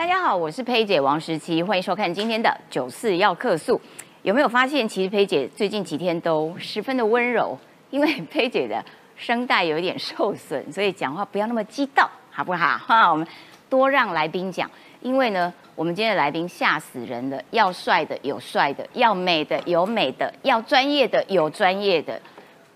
[0.00, 3.78] 大家好，我是佩姐王时琪，欢迎收看今天的九四要客诉。
[4.22, 7.54] 有没有发现，其实佩姐最近几天都十分的温柔，
[7.90, 8.82] 因为佩姐的
[9.14, 12.78] 声带有一点受损，所以讲话不要那么激动，好不好？
[12.78, 13.26] 哈，我们
[13.68, 14.70] 多让来宾讲，
[15.02, 22.18] 因为呢，我们今天的来宾吓死人了，要帅的有帅的，要美的有美的，要专业的有专业的，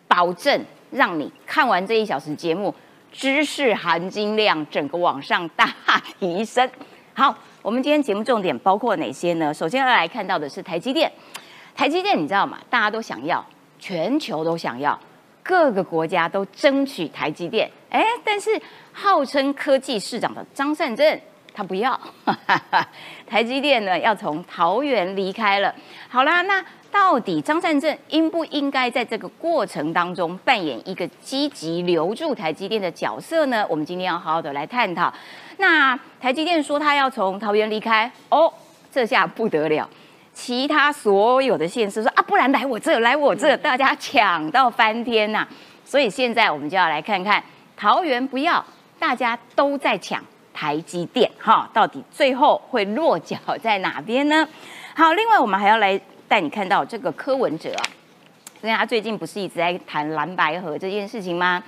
[0.07, 2.75] 保证让你看完这一小时节目，
[3.11, 5.73] 知识含金量整个往上大
[6.21, 6.69] 提升。
[7.17, 9.55] 好，我们今天节目重点包括哪些呢？
[9.55, 11.11] 首先要来看到的是台积电。
[11.73, 12.59] 台积电你知道吗？
[12.69, 13.45] 大家都想要，
[13.79, 14.99] 全球都想要，
[15.41, 17.71] 各个国家都争取台积电。
[17.89, 18.61] 哎，但是
[18.93, 21.21] 号称科技市长的张善政
[21.55, 21.99] 他不要，
[23.29, 25.73] 台积电呢要从桃园离开了。
[26.09, 33.65] 好啦，那到底张善政应不应该在这个过程当中扮演一个积极留住台积电的角色呢？
[33.71, 35.15] 我们今天要好好的来探讨。
[35.59, 38.53] 那台积电说他要从桃园离开，哦，
[38.93, 39.89] 这下不得了，
[40.33, 45.47] 其他所有的县市说啊，不然来我这，来我这，大家抢到翻天呐！
[45.85, 47.43] 所以现在我们就要来看看
[47.77, 48.65] 桃园不要，
[48.99, 54.49] 大家都在抢台积电，哈，到底最后会落脚在哪边呢？
[54.95, 57.83] 好，另外我们还要来带你看到这个柯文哲啊，
[58.63, 61.63] 因为他最近不是一直在谈蓝白河这件事情吗？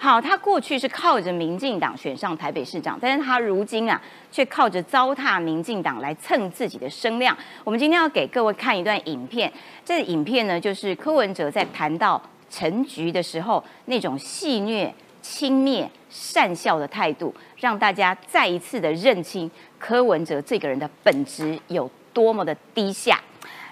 [0.00, 7.36] 好，他过去是靠着民进党选上台北市长，但是他如今啊，却靠着糟蹋民进党来蹭自己的声量。
[7.64, 9.52] 我们今天要给各位看一段影片，
[9.84, 14.88] 这影片呢，就是柯文哲在谈到陈局的时候，那种戏谑、
[15.20, 23.20] 轻蔑、善笑的态度，让大家再一次的认清柯文哲这个人的本质有多么的低下。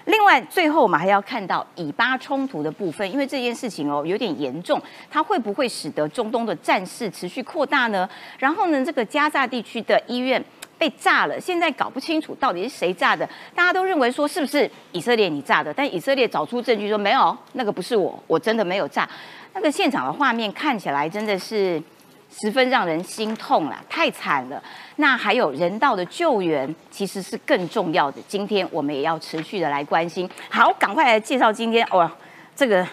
[0.07, 8.09] 另外，最后我们还要看到以巴冲突的部分，因为这件事情哦有点严重，它会不会使得中东的战事持续扩大呢？
[8.39, 10.41] 然后呢，这个加沙地区的医院
[10.77, 19.07] 被炸了，现在搞不清楚到底是谁炸的，大家都认为说是不是以色列你炸的，但以色列找出证据说没有，那个不是我，我真的没有炸。
[19.53, 21.81] 那个现场的画面看起来真的是。
[22.29, 24.61] 十分让人心痛了，太惨了。
[24.97, 28.21] 那还有人道的救援，其实是更重要的。
[28.27, 30.29] 今天我们也要持续的来关心。
[30.49, 32.09] 好，赶快来介绍今天哦，
[32.55, 32.85] 这个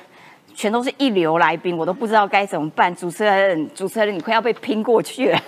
[0.54, 2.94] 全都是一流来宾，我都不知道该怎么办。
[2.94, 5.38] 主持人，主持人，你快要被拼过去了。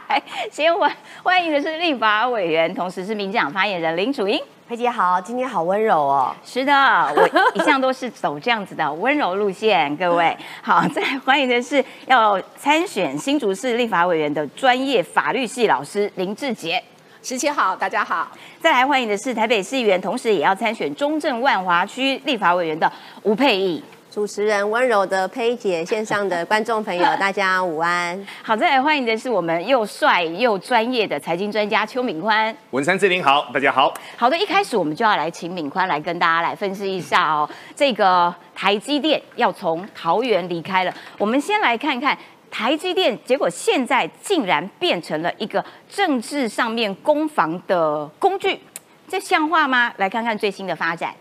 [0.50, 0.90] 先欢
[1.22, 4.40] 欢迎的是立法委员，同时是民进党发言人林楚英。
[4.68, 6.30] 佩姐好，今天好温柔哦。
[6.44, 6.70] 是的，
[7.16, 9.96] 我一向都是走这样子的温柔路线。
[9.96, 16.84] 各位好，再欢迎的是要参选新竹市立法委员的专业法律系老师林志杰。
[17.22, 18.30] 十七好，大家好。
[18.60, 22.92] 再来欢迎的是台北市议员，同时也要参选中正万华区立法委员的
[23.22, 23.82] 吴佩义。
[24.10, 28.18] 主持人温柔的佩姐，线上的观众朋友，大家午安。
[28.42, 32.56] 好，再来欢迎的是我们又帅又专业的财经专家邱敏宽。
[32.70, 33.92] 文山志玲好，大家好。
[34.16, 37.48] 好的，一开始我们就要来请敏宽来跟大家来分析一下哦。
[37.76, 42.16] 这个台积电要从桃园离开了，我们先来看看
[42.50, 48.58] 台积电，结果现在竟然变成了一个政治上面攻防的工具，
[49.06, 49.92] 这像话吗？
[49.98, 51.14] 来看看最新的发展。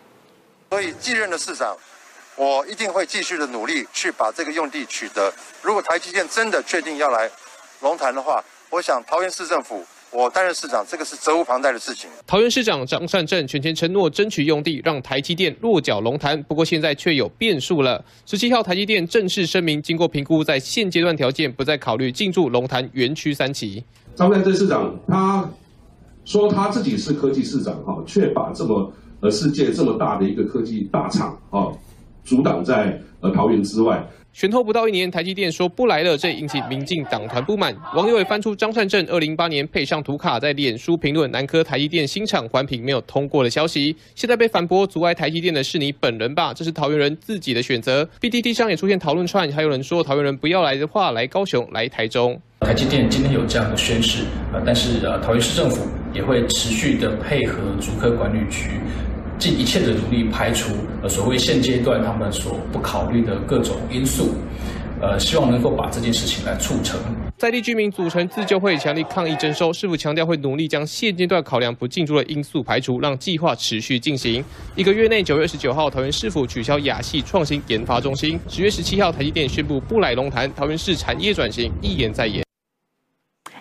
[0.70, 1.76] 所以继任的市长。
[2.38, 5.34] 我一定会继续的努力去把这个用地取得。
[5.64, 7.30] 如果台积电真的确定要来
[7.82, 12.08] 龙潭的话，我想桃园市政府我担任市长，这个是责无旁贷的事情。
[12.28, 16.42] 桃园市长张善政全权承诺争取用地，让台积电落脚龙潭。
[16.44, 18.06] 不过现在却有变数了。
[18.28, 23.84] 十七号，台积电正式声明，经过评估，在现阶段条件不再考虑进驻龙潭园区三期。
[24.16, 25.50] 张善政市长他
[26.24, 31.74] 说他自己是科技市长哈，却把这么呃世界这么大的一个科技大厂啊。
[32.28, 34.06] 阻挡在呃桃园之外。
[34.34, 37.76] 选后不到一年，台积电说不来了，这引起民进党团不满。
[37.96, 43.96] 网友也翻出张善政二零一八年配上图卡，在脸书评论南科台积电新厂环评没有通过的消息。
[44.14, 46.54] 现在被反驳，阻碍台积电的是你本人吧？
[46.54, 48.08] 这是桃园人自己的选择。
[48.20, 52.40] B D T 上也出现讨论串，还有人说桃园人不要来的话，来高雄，来台中。
[52.60, 54.24] 台积电今天有这样的宣示，
[54.54, 58.70] 呃，但是呃，桃园市政府也会持续的配合主科管理局。
[59.40, 60.74] 尽一切的努力排除
[61.04, 64.34] 呃所谓现阶段他们所不考虑的各种因素，
[65.00, 67.00] 呃，希望能够把这件事情来促成。
[67.38, 74.44] 在地居民组成自救会，强力抗议征收，市府强调会努力将现阶段考量不进驻的因素排除，让计划持续进行。
[74.76, 82.44] 一个月内，九月十九号，桃园市府取消亚细创新研发中心；十月十七号，台积电宣布不来龙潭，桃园市产业转型一言再言。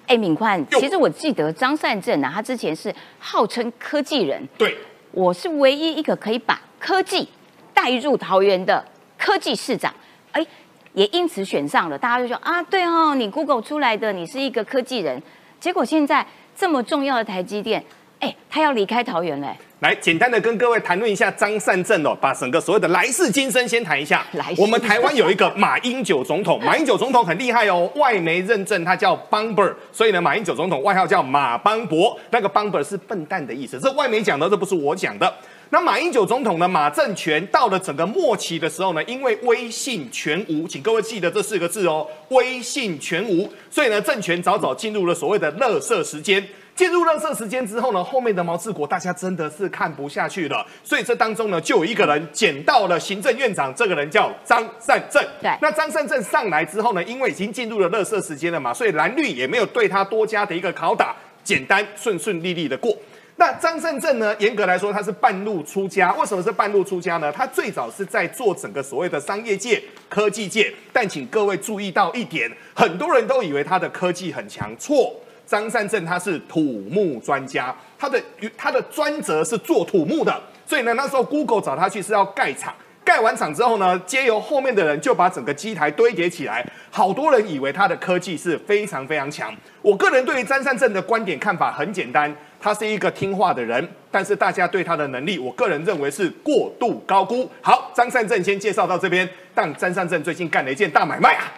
[0.07, 4.75] 哎，敏宽，其实我记得张善政啊，他之前是号称科技人，对。
[5.17, 7.27] 我是唯一一个可以把科技
[7.73, 8.85] 带入桃园的
[9.17, 9.91] 科技市长，
[10.33, 10.47] 哎，
[10.93, 11.97] 也因此选上了。
[11.97, 15.23] 大家就说啊，对哦，你 Google 出来的，你是一个科技人。
[15.59, 17.83] 结果现在这么重要的台积电，
[18.21, 19.57] 哎，他要离开桃园嘞。
[19.81, 24.25] 来，简单的跟各位谈论一下张善政哦，把整个所谓的来世今生先谈一下。
[24.33, 35.31] 来我们台湾有一个马英九总统， 马英九总统很厉害哦，外媒认证他叫邦伯，所以呢，马英九总统外号叫马邦博，那个邦伯是笨蛋的意思，这外媒讲的，这不是我讲的。
[35.71, 46.47] 那马英九总统呢，马政权到了整个末期的时候呢，因为威信全无，请各位记得这四个字哦，威信全无，所以呢，政权早早进入了所谓的垃圾时间。
[46.77, 55.25] 进入热色时间之后呢，后面的毛治国大家真的是看不下去了，所以这当中呢，就有一个人捡到了行政院长，这个人叫张善政。
[55.41, 62.95] 对那张善政上来之后呢，因为已经进入了热色时间了嘛，所以蓝绿也没有对他多加的一个拷打，简单顺顺利利的过。
[63.39, 64.35] 那张善正呢？
[64.39, 66.11] 严格来说，他是半路出家。
[66.15, 67.31] 为什么是半路出家呢？
[67.31, 75.15] 他最早是在做整个所谓的商业界、科技界，但请各位注意到一点，很多人都以为他的科技很强，错。
[75.47, 76.61] 张善正他是土
[76.91, 78.21] 木专家，他的
[78.57, 82.75] 他的专责是做土木的，所以呢，那时候 Google 找他去是要盖厂。
[83.05, 89.55] 盖完厂之后呢，接由后面的人就把整个机台堆叠起来，好多人以为他的科技是非常非常强。
[89.81, 97.49] 我个人对于张善正的观点看法很简单，他是一个听话的人，但是大家对他的能力，我个人认为是过度高估。
[97.61, 101.53] 好，张善政先介绍到这边，但张善政最近干了一件大买卖啊。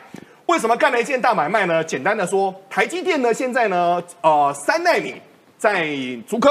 [0.47, 1.85] 为什么干了一件大买卖呢？
[1.85, 5.15] 简单的说，台积电呢现在呢，呃，三纳米
[5.59, 5.87] 在
[6.27, 6.51] 竹科，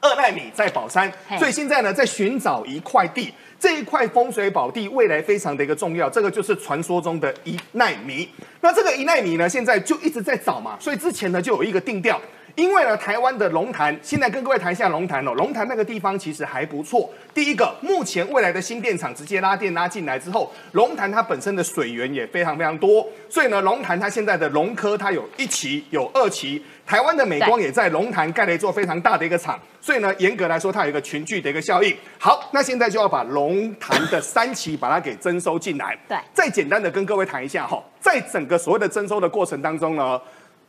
[0.00, 8.28] 二纳米在宝山，所以现在呢在寻找一块地，这一块风水宝地未来非常的一个重要，这个就是传说中的一纳米。
[8.60, 12.20] 那这个一纳米呢，现在就一直在找嘛，所以之前呢就有一个定调。
[12.56, 15.32] 因为呢，台湾的龙潭，现在跟各位谈一下龙潭哦。
[15.34, 17.10] 龙潭那个地方其实还不错。
[17.34, 31.92] 第一个，目前未来的新电厂直接拉电拉进来之后，龙潭它本身的水源也非常非常多，所以呢，龙潭它现在的龙科它有一期有二期，台湾的美光也在龙潭盖了一座非常大的一个厂，所以呢，严格来说它有一个群聚的一个效应。
[32.20, 35.98] 好，那现在就要把龙潭的三期把它给征收进来。
[36.08, 40.20] 对再简单的跟各位谈一下哈，在整个所谓的征收的过程当中呢，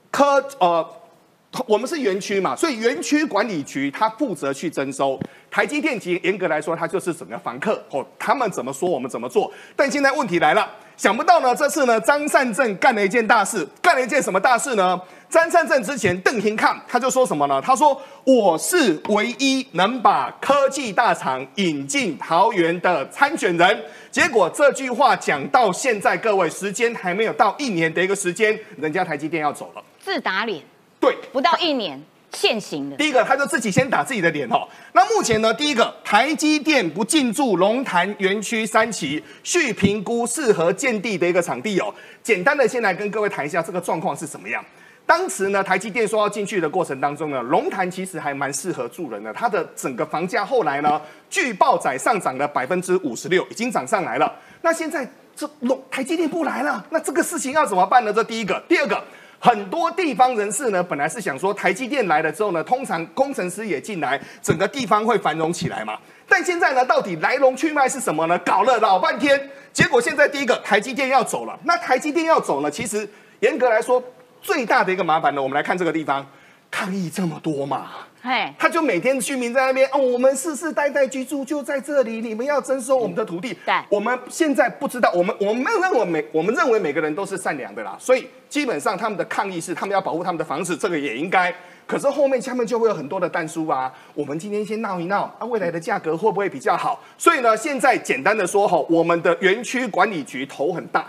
[0.09, 0.83] 科呃。
[1.67, 5.19] 我们是园区嘛，所以园区管理局它负责去征收。
[5.49, 9.51] 台积电其实严格来说，它就是整个房客哦，他们怎么说我们怎么做。
[9.75, 14.99] 但现在问题来了，想不到呢，这次呢张善政干了一件大事，干了一件什么大事呢？
[15.29, 17.61] 张善政之前邓廷抗他就说什么呢？
[17.61, 23.83] 他说我是唯一能把科技大厂引进桃园的参选人。
[24.11, 29.83] 结果这句话讲到现在，各位时间还没有到一年的一个时间，人家台积电要走了。
[29.99, 30.61] 自打脸，
[31.05, 32.01] 对，不到一年
[32.33, 32.95] 现行的。
[32.95, 34.67] 第一个，他就自己先打自己的脸哦。
[34.93, 41.93] 那目前呢，第一个，台积电不进驻龙潭园区三期，续评估适合建地的一个场地哦。
[42.23, 44.65] 简单的先来跟各位谈一下这个状况是怎么样。
[45.05, 50.99] 当时呢，台积电说要进去的过程当中呢，龙潭其实还蛮适合住人的，它的整个房价后来呢，
[51.29, 54.33] 据报载上涨了百分之五十六，已经涨上来了。
[54.63, 58.11] 那现在这龙台积电不来了，那这个事情要怎么办呢？
[58.11, 58.99] 这第一个，第二个。
[59.45, 65.95] 很多地方人士呢，本来是想说台积电来了之后呢，通常工程师也进来，整个地方会繁荣起来嘛。
[66.27, 68.35] 但现在呢，到底来龙去脉是什么呢？
[68.39, 69.39] 搞了老半天，
[69.71, 71.55] 结果现在第一个台积电要走了。
[71.63, 73.07] 那台积电要走呢，其实
[73.41, 74.03] 严格来说，
[74.41, 76.25] 最大的一个麻烦呢，我们来看这个地方，
[76.71, 77.91] 抗议这么多嘛。
[78.25, 83.55] 嘿，他就每天居民在那边哦，我们世世代代居住就在这里，你们要征收我们的土地。
[83.63, 91.53] 对我们现在不知道，我们我们认为每我们认为每个人都是善良的啦，所以基本上他们的抗议是他们要保护他们的房子，这个也应该。
[91.85, 96.99] 可是后面下面就会有很多的弹书啊，我们今天先闹一闹，啊，未来的价格会不会比较好？
[97.19, 101.05] 所以呢，现在简单的说哈，我们的园区管理局头很大。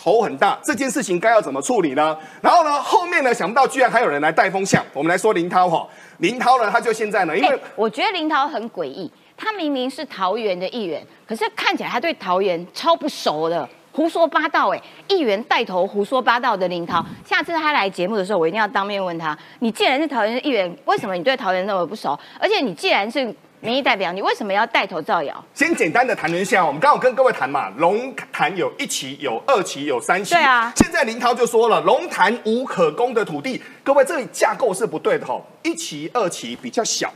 [0.00, 2.16] 头很大，这件事情该要怎么处理呢？
[2.40, 4.80] 然后呢，后面呢，想不到居然还有人来带风向。
[4.92, 14.68] 我们来说林涛哈，林涛呢，他就现在呢，因为我觉得林涛很诡异，他明明是桃园的议员，可是看起来他对桃园超不熟的，胡说八道。
[14.70, 22.18] 哎，议员带头胡说八道的林涛，下次他来节目的时候，我一定要当面问他：你既然是桃园的议员，为什么你对桃园那么不熟？
[22.40, 25.44] 而且你既然是民意代表，你为什么要带头造谣？
[25.52, 30.34] 先简单的谈了一下，我们刚好跟各位谈嘛，龙潭有一期、有二期、有三期。
[30.34, 37.12] 对啊现在林涛就说了，龙潭无可供的土地，各位这里架构是不对的哈，一期、二期比较小，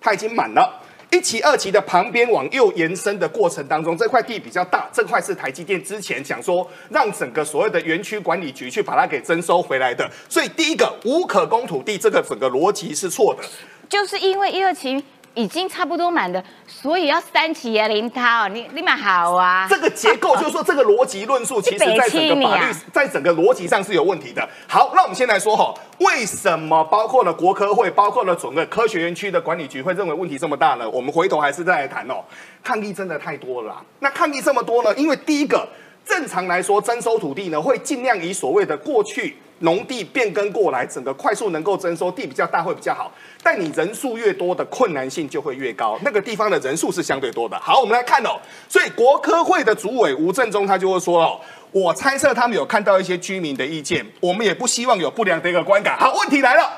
[0.00, 0.82] 它已经满了。
[1.10, 13.42] 一期、二期的旁边往右延伸的过程当中，这块地比较大，这块是台积电之前想说让整个所谓的园区管理局去把它给征收回来的，所以第一个无可供土地这个整个逻辑是错的。
[13.88, 15.02] 就是因为一二期
[15.38, 19.68] 已经差不多满的，所以要三期啊，林涛，你你蛮好啊。
[19.70, 24.46] 这个结构就是说，这个逻辑论述，其实在整个法律，在整个逻辑上是有问题的。
[24.66, 30.90] 好，那我们先来说哈，为什么包括了国科会，包括了整个科学园区的管理局会认为问题这么大呢？
[30.90, 32.16] 我们回头还是再来谈哦。
[32.64, 34.92] 抗议真的太多了，那抗议这么多呢？
[34.96, 35.68] 因为第一个，
[36.04, 39.36] 正常来说征收土地呢，会尽量以所谓的过去。
[39.60, 43.12] 农地变更过来，整个快速能够征收地比较大会比较好，
[43.42, 45.98] 但你人数越多的困难性就会越高。
[46.02, 47.58] 那个地方的人数是相对多的。
[47.58, 48.38] 好，我们来看哦。
[48.68, 51.40] 所以国科会的主委吴正中他就会说哦，
[51.72, 55.98] 我猜测他们有看到一些居民的意见，我们也不希望有不良的一个观感。
[55.98, 56.70] 好，问题来了，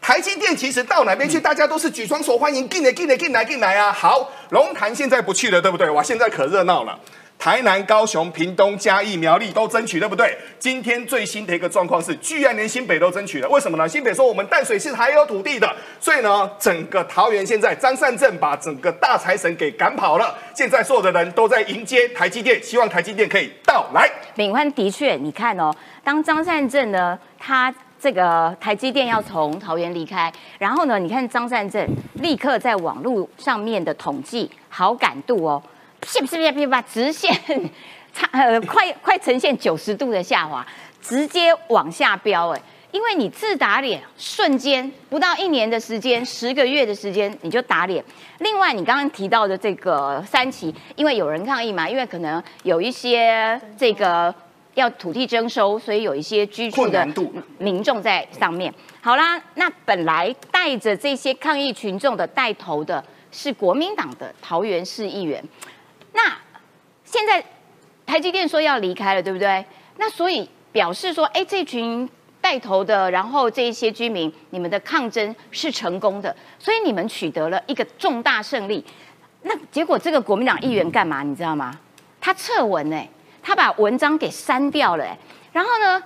[0.00, 3.90] 台积电其实到哪边去，大家都是举双手欢迎，进来进来进来进来啊。
[3.90, 5.88] 好，龙潭现在不去了，对不对？
[5.90, 6.98] 哇，现在可热闹了。
[7.38, 10.36] 台南、高雄、屏东、嘉义、苗栗都争取，对不对？
[10.58, 13.48] 今天最新的一个状况是，居然连新北都争取了。
[13.48, 13.88] 为什么呢？
[13.88, 20.36] 新北说我们淡水是还有土地的，所以呢，整个桃园现在张善政把整个大财神给赶跑了。
[20.52, 24.10] 现在所有的人都在迎接台积电，希望台积电可以到来。
[24.34, 35.62] 敏欢的确，你看哦，当张善政呢，他这个台积电要从桃园离开，然后呢，你看张善政立刻在网络上面的统计好感度哦。
[36.06, 37.32] 是不是啪啪啪直线
[38.12, 40.66] 差呃快快呈现九十度的下滑，
[41.02, 48.02] 直接往下飙哎，因为你自打脸，瞬间不到一年的时间，十个月的时间你就打脸。
[48.38, 54.34] 另外，你刚刚提到的这个三期，因为有人抗议嘛，因为可能有一些这个
[54.74, 57.06] 要土地征收，所以有一些居住的
[57.58, 58.72] 民众在上面。
[59.00, 65.44] 好啦，那本来带着这些抗议群众的带头的是国民党的桃园市议员。
[66.18, 66.36] 那
[67.04, 67.44] 现在
[68.04, 69.64] 台积电说要离开了，对不对？
[69.98, 72.08] 那所以表示说，哎，这群
[72.40, 78.84] 带头的，然后这一些居民，你们的抗争是成功的，所以你们取得了一个重大胜利。
[79.42, 81.22] 那结果这个国民党议员干嘛？
[81.22, 81.78] 你知道吗？
[82.20, 83.08] 他撤文哎，
[83.40, 85.16] 他把文章给删掉了哎。
[85.52, 86.02] 然后呢，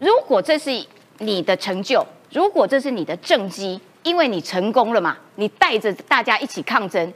[0.00, 0.84] 如果这是
[1.18, 7.12] 你的成就，如果这是你的政绩，因为你成功了嘛，你带着大家一起抗争。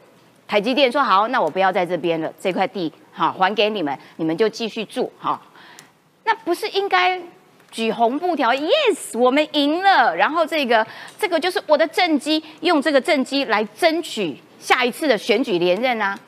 [0.46, 5.40] 台积电说好，那我不要在这边了，这块地好还给你们，你们就继续住哈。
[6.24, 7.20] 那不是应该
[7.70, 10.14] 举红布条？Yes，我们赢了。
[10.14, 10.86] 然后这个
[11.18, 16.18] 这个就是我的政绩，用这个政绩来争取下一次的选举连任啊。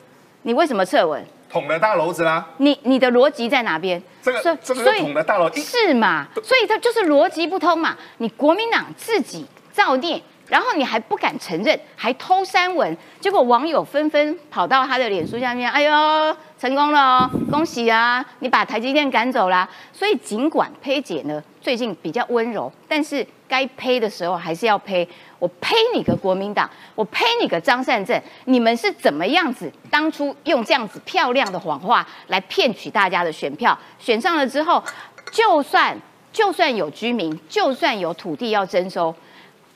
[0.41, 1.25] 你为什么撤文？
[1.49, 2.45] 捅了大篓子啦。
[2.57, 4.01] 你你的逻辑在哪边？
[4.21, 6.27] 这个这个捅了大篓是嘛？
[6.43, 7.97] 所以它就是逻辑不通嘛。
[8.17, 10.21] 你国民党自己造孽。
[10.49, 18.25] 然后你还不敢承认，还偷删文，结果网友纷纷跑到他的脸书下面，哎呦，成功了哦，恭喜啊！
[18.39, 19.69] 你把台积电赶走了。
[19.93, 25.07] 所以尽管呸姐呢最近比较温柔，但是该呸的时候还是要呸。
[25.37, 29.71] 我呸你个国民党，我呸你个张善政，你们是怎么样子？
[29.89, 34.83] 当初用这样子漂亮的谎话来骗取大家的选票，选上了之后，
[35.31, 35.95] 就算
[36.33, 39.15] 就算有居民，就算有土地要征收。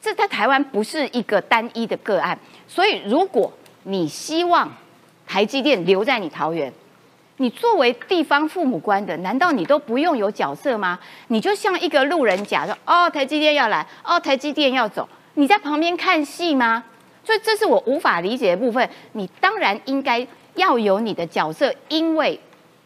[0.03, 3.50] 这在台湾不是一个单一的个案，所以如果
[3.83, 4.69] 你希望
[5.25, 6.74] 台积电留在你桃园，
[7.38, 11.00] 你作为地方父母官的，难道你都不用有角色吗？
[11.29, 16.83] 你就像一个路人甲，说哦台积电要来，哦台积电要走，你在旁边看戏吗？
[17.24, 18.89] 所以这是我无法理解的部分。
[19.13, 22.38] 你当然应该要有你的角色，因为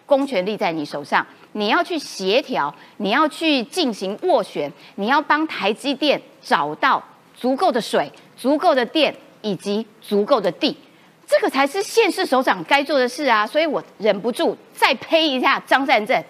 [0.06, 1.26] 公权力在你手上。
[1.58, 7.04] 你要去协调，你要去进行斡旋，你要帮台积电找到
[7.36, 10.78] 足够的水、足够的电以及足够的地，
[11.26, 13.48] 这个才是县市首长该做的事啊！
[13.48, 16.24] 所以我忍不住再呸一下张善政，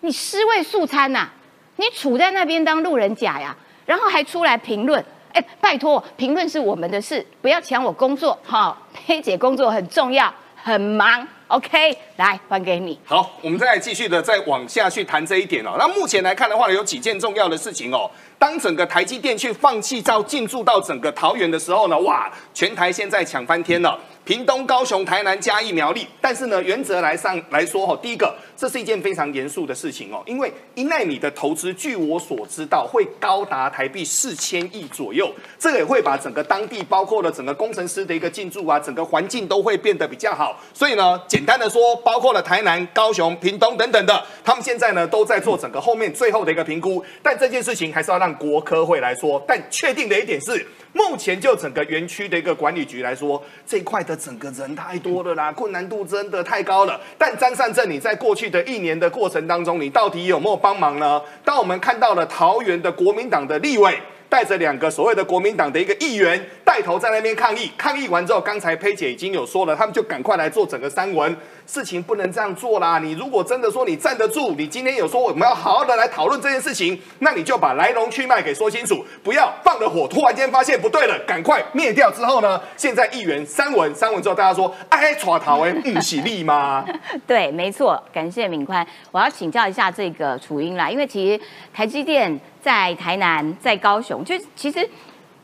[0.00, 1.28] 你尸位素餐呐！
[1.76, 8.76] 你处在那边当路人甲呀，然后还出来评论，哎，拜托，评论是我们的事，不要抢我工作好！
[8.92, 11.24] 佩 姐工作很重要，很忙。
[11.48, 12.98] OK，来还给你。
[13.04, 15.76] 好，我们再继续的再往下去谈这一点哦。
[15.78, 18.10] 那目前来看的话呢，有几件重要的事情哦。
[18.38, 23.98] 当整个台积电去放弃到进驻到整个桃园的时候呢，哇，全台现在抢翻天了。
[24.24, 40.58] 屏东、高雄、台南、嘉义、苗栗，但是呢，原则来上来说哈，第一个，这是一件非常严肃的事情哦，因为一奈米的投资，据我所知道，会高达台币四千亿左右，这个也会把整个当地，包括了整个工程师的一个进驻啊，整个环境都会变得比较好。
[40.72, 47.04] 所以呢，简单的说，包括了台南、高雄、屏东等等的，他们现在呢都在做整个后面最后的一个评估。
[47.22, 49.44] 但这件事情还是要让国科会来说。
[49.46, 50.66] 但确定的一点是。
[50.96, 57.00] 目前就整个园区的一个管理局来说，这一块的整个人太多了啦， 困难度真的太高了。
[57.18, 61.20] 但张善政，你在过去的一年的过程当中，你到底有没有帮忙呢？
[61.44, 66.44] 当我们看到了桃园的国民党的立委带着两个所谓的国民党的一个议员。
[66.64, 72.98] 带头在那边抗议，抗议完之后，刚才佩姐已经有说了，他们就赶快来做整个三文，事情不能这样做啦。
[72.98, 86.84] 你如果真的说你站得住，你今天有说我们要好好的来讨论这件事情，那你就把来龙去脉给说清楚，不要放了火，突然间发现不对了，赶快灭掉之后呢，现在议员三文，三文之后大家说，哎，耍逃哎，不喜利吗？
[87.26, 88.86] 对，没错，感谢敏宽。
[89.10, 91.40] 我要请教一下这个楚英啦，因为其实
[91.72, 94.88] 台积电在台南、在高雄，就其实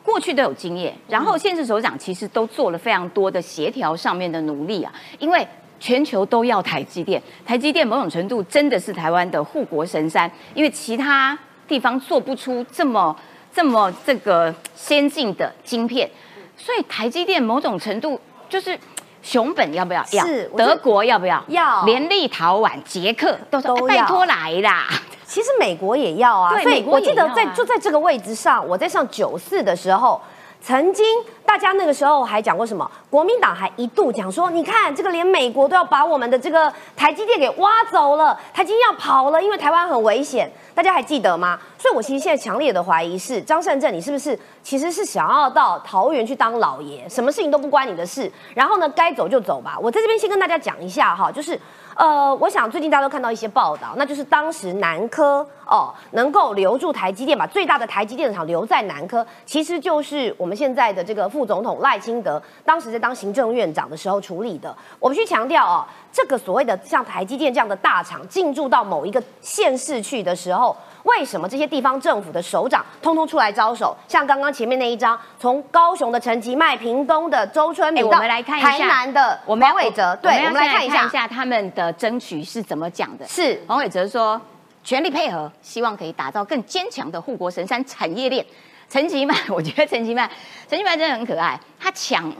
[0.02, 5.46] 过去都有经验，然后县市首长其实都做了非常多的协调上面的努力啊，因为
[5.80, 13.16] 全球都要台积电，台积电某种程度真的是台湾的护国神山，因为其他地方做不出这么
[13.52, 16.08] 这么这个先进的晶片，
[16.56, 18.78] 所以台积电某种程度就是。
[19.22, 20.02] 熊本要不要？
[20.12, 20.24] 要。
[20.56, 21.44] 德国要不要？
[21.48, 24.86] 要连立陶宛、捷克都说、哎都要拜托来啦。
[25.26, 30.18] 其实美国也要啊，所以对美国我记得在就在这个位置上，我在上九四的时候，
[30.62, 31.04] 曾经
[31.44, 32.88] 大家那个时候还讲过什么？
[33.08, 41.58] 国民党还一度讲说，你看这个连美国都要把我们的这个台积电给挖走了，台积电要跑了，因为台湾很危险，大家还记得吗？
[41.78, 49.78] 所以我其实现在强烈的怀疑是张善政，你是不是其实是想要到桃园去当老爷，什么事情都不关你的事，然后呢该走就走吧。
[49.80, 51.58] 我在这边先跟大家讲一下哈，就是
[52.00, 64.74] 呃，我想最近大家都看到一些报道，那就是当时南科哦能够留住台积电，把最大的台积电厂留在南科，其实就是我们现在的这个副总统赖清德当时在当行政院长的时候处理的。
[64.98, 70.74] 我们去强调哦，这个所谓的像台积电这样的大厂进驻到某一个县市去的时候。
[71.04, 73.96] 为什么这些地方政府的首长通通出来招手？
[74.06, 83.26] 像刚刚前面那一张，从高雄的陈吉迈、屏东的周春哎，米到我们来看一下台南的我们黄伟哲，对，我们来看一下，下他们的争取是怎么讲的。
[83.26, 84.40] 是黄伟哲说，
[84.84, 88.44] 全力配合，希望可以打造更坚强的护国神山产业链。
[88.88, 90.28] 陈吉迈，我觉得陈吉迈，
[90.68, 92.32] 陈吉迈真的很可爱，他抢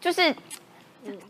[0.00, 0.34] 就是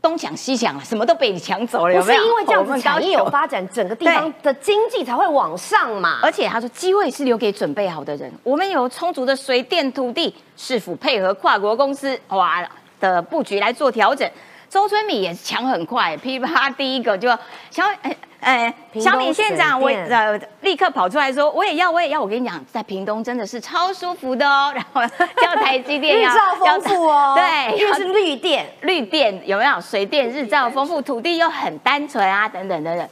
[0.01, 2.21] 东抢西抢，什么都被你抢走了，有不没有？
[2.23, 6.21] 是因为这样子产业有发展，整个地方的经济才会往上嘛？
[6.23, 8.33] 而且他说，机会是留给准备好的人。
[8.43, 12.67] 我们有充足的水电土地，是否配合跨国公司哇
[13.01, 14.29] 的布局来做调整？
[14.77, 17.31] 周春米也抢很快，噼里啪第一个就
[17.71, 24.71] 小 哎哎小米县长我呃立刻跑出来说我也要我也要，我跟你讲，在屏东真的是超舒服的哦。
[24.75, 25.01] 然后
[25.41, 29.81] 叫台积电要 日照丰富哦，对， 因为是绿电，绿电有没有？
[29.81, 33.09] 水电日照丰富，土地又很单纯啊，等等等等。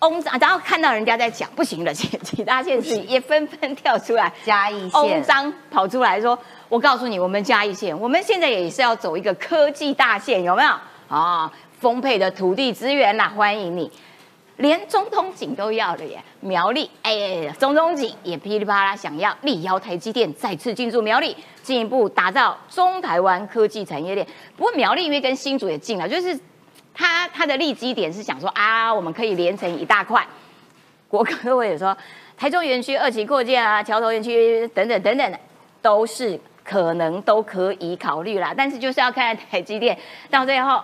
[0.00, 4.32] 翁章，然后看到人家在讲不行了，其其他县市也纷纷跳出来。
[4.44, 6.36] 嘉义翁县章跑出来说
[6.68, 10.70] ：“我告诉你，我们嘉义县，我们现在也是要走一个科技大县，有没有？
[11.08, 13.90] 啊，丰沛的土地资源啦，欢迎你。
[14.58, 24.24] 连中通锦都要了耶，苗栗哎，中通景也噼里啪啦想要力邀台积电再次进驻苗栗，进一步打造中台湾科技产业链。
[24.56, 26.38] 不过苗栗因为跟新竹也近了，就是
[26.94, 30.24] 它它的利基点是想说啊，我们可以连成一大块。
[31.08, 31.96] 国科会也说，
[32.36, 35.38] 台中园区二期扩建啊，桥头园区等等等等，
[35.82, 38.52] 都是可能都可以考虑啦。
[38.56, 39.96] 但是就是要看台积电
[40.30, 40.80] 到最后，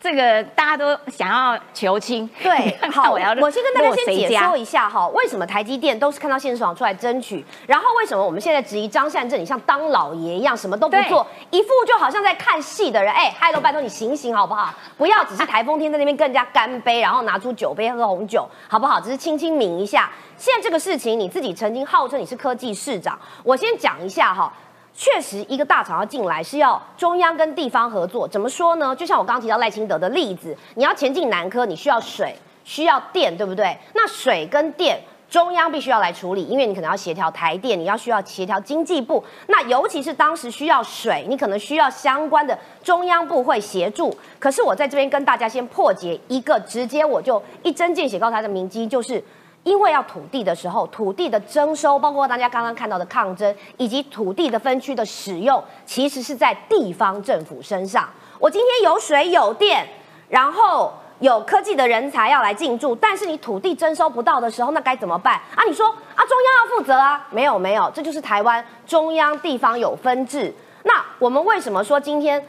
[0.00, 14.74] 这个大家都想要求亲，对， 好，我要我先跟大家先解说一下哈，为什么台积电都是看到现场出来争取，然后为什么我们现在质疑张善政，你像当老爷一样什么都不做，一副就好像在看戏的人，哎，嗨喽，拜托你醒醒好不好？
[14.98, 19.00] 不要只是台风天在那边跟人家干杯，然后拿出酒杯喝红酒，好不好？
[19.00, 20.10] 只是轻轻抿一下。
[20.36, 24.52] 现在这个事情，你自己曾经号称你是科技市长，我先讲一下哈。
[24.94, 28.28] 确实，一个大厂要进来是要中央跟地方合作。
[28.28, 28.94] 怎么说呢？
[28.94, 33.76] 就像我刚刚提到赖清德的例子，你要前进南科，你需要水，需要电，对不对？
[33.94, 35.00] 那水跟电，
[35.30, 39.24] 中央必须要来处理，因为你可能要协调台电，你要需要协调经济部。
[39.46, 44.14] 那尤其是当时需要水，你可能需要相关的中央部会协助。
[44.38, 49.24] 可是我在这边跟大家先破解一个，直接我就一针见血告诉他的明基，就是。
[49.64, 58.08] 因为要土地的时候，土地的征收，包括大家刚刚看到的抗争，以及土地的分区的使用，其实是在地方政府身上。
[58.38, 59.86] 我今天有水有电，
[60.28, 65.62] 然后有科技的人才要来进驻，但是你土地征收不到的时候，那该怎么办啊？
[65.68, 67.24] 你说啊，中央要负责啊？
[67.30, 70.52] 没有没有，这就是台湾中央地方有分治。
[70.82, 72.44] 那我们为什么说今天？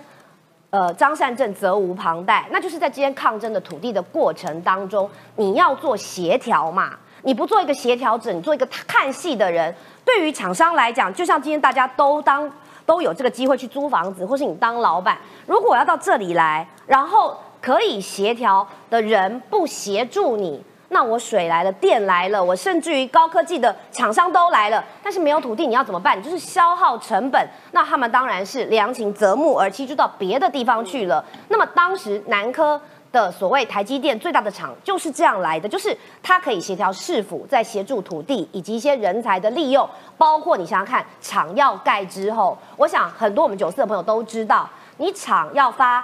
[0.74, 6.98] 呃，张善政责无旁贷，那就是在今天抗争的土地的过程当中，你要做协调嘛。
[7.22, 9.72] 你不做一个协调者，你做一个看戏的人，
[10.04, 12.52] 对于厂商来讲，就像今天大家都当
[12.88, 20.60] 都有这个机会去租房子，或是你当老板，如果要到这里来，然后可以协调的人不协助你，
[20.94, 26.22] 那我水来了，电来了，我甚至于高科技的厂商都来了，但是没有土地，你要怎么办？
[26.24, 27.46] 就是消耗成本。
[27.72, 31.26] 那他们当然是良禽择木而栖，就到别的地方去了。
[31.50, 32.80] 那么当时南科。
[33.14, 46.04] 的所谓台积电最大的厂就是这样来的，就是它可以协调市府在协助土地以及一些人才的利用，包括你想想看，厂要盖之后，我想很多我们九四的朋友都知道，你厂要发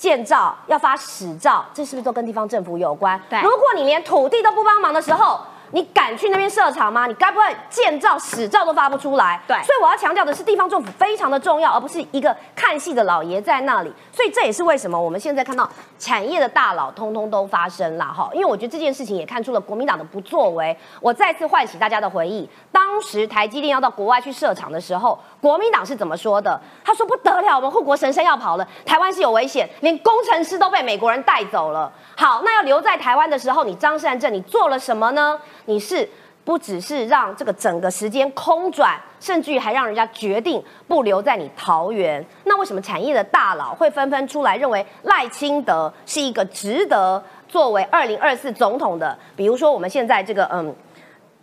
[0.00, 3.20] 建造要发使照，这是不是都跟地方政府有关？
[3.28, 5.38] 对，如果你连土地都不帮忙的时候。
[5.72, 7.06] 你敢去那边设厂吗？
[7.06, 9.40] 你该不会建造、使照都发不出来？
[9.46, 13.92] 对，所以我要强调的是，地方政府非常的重要，而不是一个看戏的老爷在那里。
[14.10, 18.28] 所以这也是为什么我们现在看到产业的大佬通通都发生了哈。
[18.32, 20.76] 因为我觉得这件事情也看出了国民党的不作为。
[21.00, 26.60] 我再次唤起大家的回忆，当时台积电要到国外去设厂的时候，国民党是怎么说的？
[26.84, 31.90] 他说不得了，我们护国神山要跑了，台湾是有危险，连工程师都被美国人带走了。
[32.16, 35.40] 好，那要留在台湾的时候，你张善政你做了什么呢？
[35.64, 36.08] 你是
[36.44, 42.24] 不只是让这个整个时间空转，甚至于还让人家决定不留在你桃园。
[42.44, 49.16] 那为什么产业的大佬会纷纷出来认为赖清德是一个值得作为二零二四总统的？
[49.36, 50.74] 比如说我们现在这个嗯，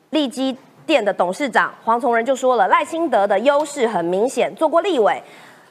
[0.10, 0.57] 利基
[0.88, 5.21] 店的董事长黄崇仁就说了，赖清德的优势很明显，做过立委、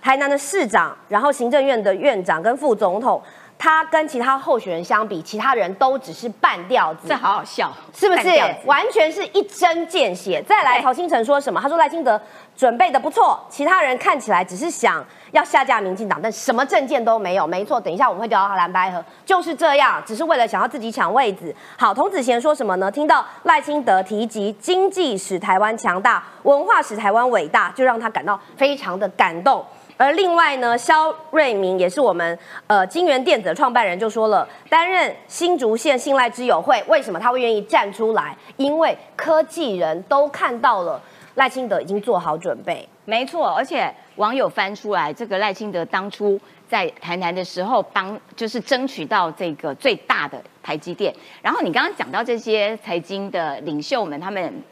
[0.00, 3.20] 台南的市长，然后行政院的院长跟副总统。
[3.58, 8.28] 他跟其他候选人相比，其他人都只是半吊子，这好好笑，是不是？
[8.64, 10.42] 完全是一针见血。
[10.46, 11.60] 再来，曹新成说什么？
[11.60, 12.20] 他说赖清德
[12.56, 17.46] 准备的不错，其他人看起来只是想要下架民进党，但什么证件都没有。
[17.46, 21.54] 没错，等一下我们会调到蓝白河，就是这样，只是为了想要自己抢位子。
[21.78, 22.90] 好，童子贤说什么呢？
[22.90, 29.64] 听到赖清德提及经济使台湾强大，文化使台湾伟大，就让他感到非常的感动。
[29.96, 38.36] 而另外呢，肖瑞明也是我们呃金源电子的创办人，就说了，担任新竹县信赖之友会，为什么他会愿意站出来？
[38.56, 41.00] 因为科技人都看到了
[41.36, 42.86] 赖清德已经做好准备。
[43.06, 51.14] 没错，而且网友翻出来，这个赖清德当初在台南的时候，帮就是争取到这个最大的台积电。
[51.40, 54.62] 然后你刚刚讲到这些财经的领袖们，他们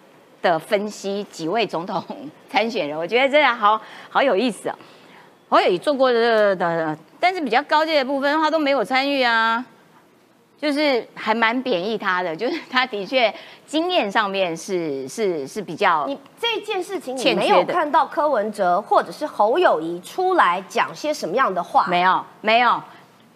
[0.43, 2.05] 的分析几位总统
[2.51, 4.75] 参选人，我觉得真的好好有意思哦。
[5.55, 9.65] 我也做过的的，但是比较高阶的部分他都没有参与啊，
[10.61, 13.33] 就是还蛮贬义他的，就是他的确
[13.65, 16.07] 经验上面是是是比较。
[16.09, 21.87] 你这件事情你没有看到柯文哲或者是侯友谊出来讲些什么样的话？
[21.87, 22.83] 没有，没有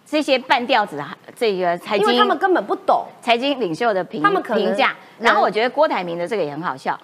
[0.05, 1.01] 这些半吊子，
[1.37, 4.93] 这个财经，因为他们根本不懂财经领袖的评他们评价。
[5.19, 6.99] 然后我觉得郭台铭的这个也很好笑。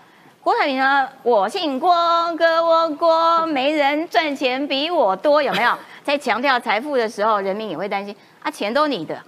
[0.45, 1.09] 郭台铭呢？
[1.23, 1.91] 我姓郭，
[2.37, 5.75] 哥我郭，没人赚钱比我多，有没有？
[6.05, 9.19] 在强调财富的时候，人民也会担心啊，钱都你的，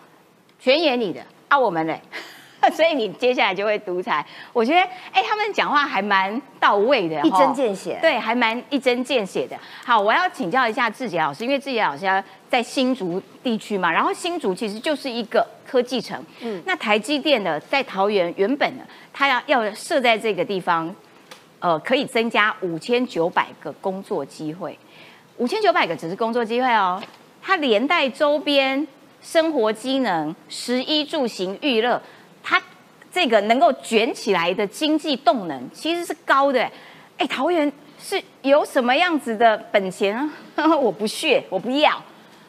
[0.59, 1.99] 全也你的，啊我们嘞，
[2.71, 4.23] 所以你接下来就会独裁。
[4.53, 9.57] 我觉得，哎，他们讲话还蛮到位的，一针见血，对，还蛮一针见血的。
[9.83, 20.95] 好，我要请教一下志杰老师，因为志杰老师在新竹地区嘛，然后新竹其实就是一个科技城，嗯，那台积电呢，在桃园原本呢，它要要设在这个地方。
[21.59, 24.77] 呃，可以增加五千九百个工作机会，
[25.37, 27.01] 五千九百个只是工作机会哦，
[27.41, 28.87] 它连带周边
[29.21, 32.01] 生活机能、食衣住行娱乐，
[32.43, 32.61] 它
[33.11, 36.69] 这个能够卷起来的经济动能其实是高的。
[37.17, 40.15] 哎，桃园是有什么样子的本钱
[40.55, 40.75] 啊？
[40.77, 41.99] 我不屑，我不要，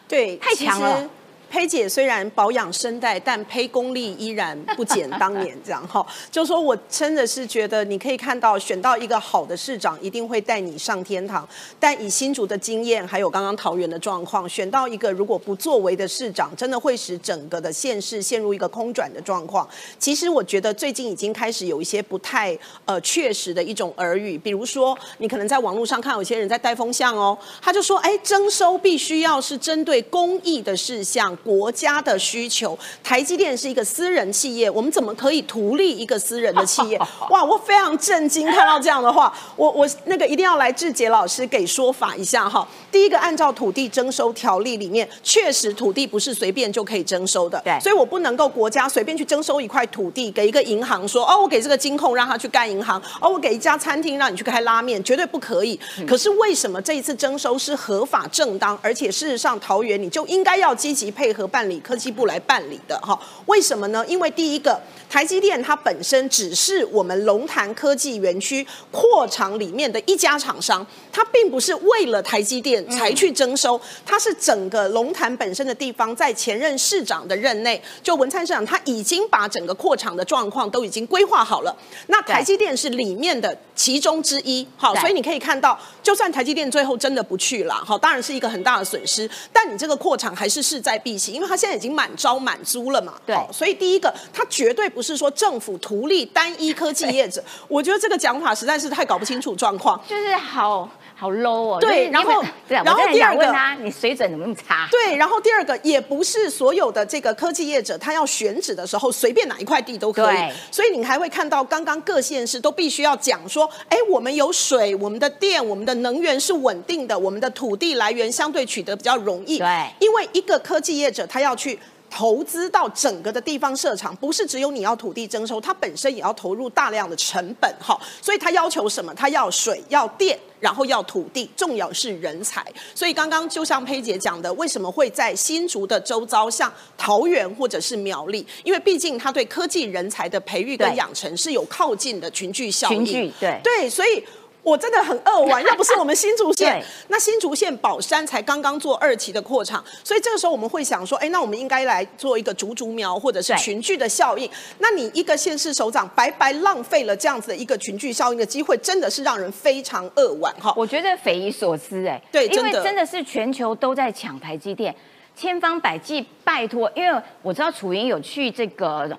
[0.06, 1.08] 对，太强了。
[1.50, 6.06] 佩姐虽然保养声带，但胚功力依然不减当年这样哈。
[6.30, 11.48] 就说我真的是觉得，你可以看到选到一个好的市长，一定会带你上天堂。
[11.80, 19.66] 但以新竹的经验，还有刚刚桃园的状况，选到一个如果不作为的市长，真的会使整个的县市陷入一个空转的状况。
[19.98, 31.37] 其实我觉得最近已经开始有一些不太呃确实的一种耳语，比如说你可能在网络上看有些人在带风向哦，他就说哎征收必须要是针对公益的事项。
[31.44, 36.98] 国家的需求，台积电是一个私人企业，我们怎么可以图利一个私人的企业？
[37.30, 42.66] 哇，我非常震惊看到这样的话，我我那个一定要来志杰老师给说法一下哈。
[42.90, 55.78] 第一个，按照土地征收条例里面，确实土地不是随便就可以征收的，对，所以我不能够国家随便去征收一块土地给一个银行说，哦，我给这个金控让他去干银行，哦，我给一家餐厅让你去开拉面，绝对不可以。
[56.06, 61.27] 可是为什么这一次征收是合法正当，而且事实上桃园你就应该要积极配。
[61.28, 63.18] 配合办理，科技部来办理的哈。
[63.44, 64.02] 为什么呢？
[64.08, 81.76] 因为第一个，台积电它本身只是我们龙潭科技园区扩厂里面的一家厂商，它并不是为了台积电才去征收，它是整个龙潭本身的地方，在前任市长的任内，就文灿市长他已经把整个扩厂的状况都已经规划好了。
[82.06, 100.00] 那台积电是里面的其中之一，好，所以你可以看到，就算台积电最后真的不去了，好，当然是一个很大的损失，但你这个扩厂还是势在必行，因为它现在已经满招满租了嘛，对好所以第一个，它绝对不是说政府图利单一科技业者，我觉得这个讲法实在是太搞不清楚状况。
[100.08, 101.78] 就是好好 low 哦。
[101.80, 103.52] 对然后然后第二个
[103.82, 104.86] 你水准怎么那么差？
[104.90, 110.36] 对，然后第二个也不是所有的这个科技业者，他要选址的时候随便哪一块地都可以，
[110.70, 119.58] 所以你还会看到刚刚各县市都必须要讲说，哎，我们有水，我们的电，我们的能源是稳定的，我们的土地来源相对取得比较容易。
[119.58, 119.66] 对
[119.98, 121.78] 因为一个科技业者他要去。
[122.10, 129.14] 投资到整个的地方设厂，不是只有你要土地征收，它本身也要投入大量的成本哈，所以它要求什么？
[129.14, 132.64] 它要水，要电，然后要土地，重要是人才。
[132.94, 138.46] 所以刚刚就像佩姐讲的，为什么会在新竹的周遭，像桃园或者是苗栗？
[138.64, 143.04] 因为毕竟它对科技人才的培育跟对养成是有靠近的群聚效应。
[143.04, 144.24] 群聚对对，所以。
[144.68, 154.48] 我真的很扼腕，要不是我们新竹县， 那新竹县宝山才刚刚做二期的扩厂，所以这个时候我们会想说，哎，那我们应该来做一个竹竹苗或者是群聚的效应。
[154.78, 160.74] 那你一个县市首长白白浪费了这样子的一个群聚效应的机会，真的是让人非常扼腕哈。
[160.76, 164.94] 我觉得匪夷所思哎、对因为真的真的是全球都在抢台积电，
[165.34, 169.16] 千方百计拜托，因为我知道楚云有去这个。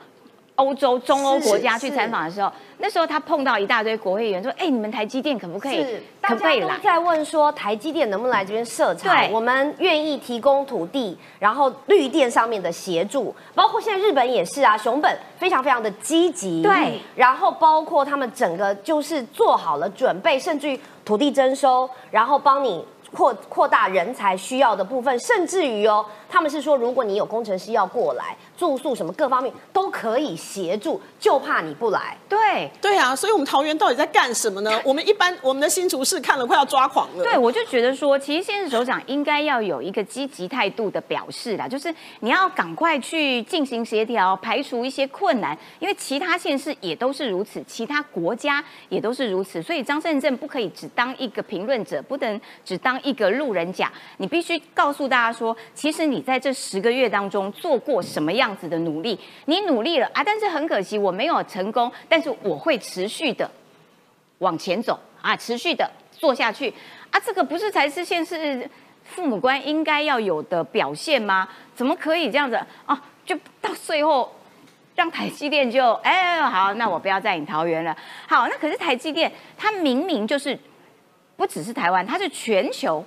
[0.60, 5.82] 欧洲、中欧是国家去是采访的时候，那时候他碰到一大堆国会议员说：“哎，你们台积电可不可以
[6.22, 9.15] 可不可以来都在问说台积电能不能来这边设厂？
[9.15, 22.86] 对我们愿意提供土地，然后绿电上面的协助，包括现在日本也是啊，熊本非常非常的积极，对，然后包括他们整个就是做好了准备，甚至于土地征收，然后帮你。
[23.12, 32.17] 扩扩大人才需要的部分，甚至于哦，他们是说，如果你有工程师要过来，住宿什么各方面都可以协助，就怕你不来。
[32.28, 34.82] 对对啊，所以我们桃园到底在干什么呢？
[34.84, 37.24] 我们一般我们的新竹市看了快要抓狂了。
[37.24, 63.49] 对，我就觉得说，其实现任首长应该要有一个积极态度的表示啦，就是你要赶快去进行协调，排除一些困难，因为其他县市也都是如此，其他国家也都是如此，所以张善政不可以只当一个评论者，不能只当一个路人甲，你必须告诉大家说，其实你在这十个月当中做过什么样样子的努力，你努力了啊，但是很可惜我没有成功，但是我会持续的
[64.39, 66.73] 往前走啊，持续的做下去
[67.12, 68.67] 啊，这个不是才是县市
[69.03, 71.47] 父母官应该要有的表现吗？
[71.75, 72.99] 怎么可以这样子啊？
[73.23, 74.33] 就到最后
[74.95, 77.95] 让台积电就 哎好，那我不要再引桃园了。
[78.27, 80.57] 好，那可是台积电它明明就是
[81.38, 83.05] 不只是台湾，它是全球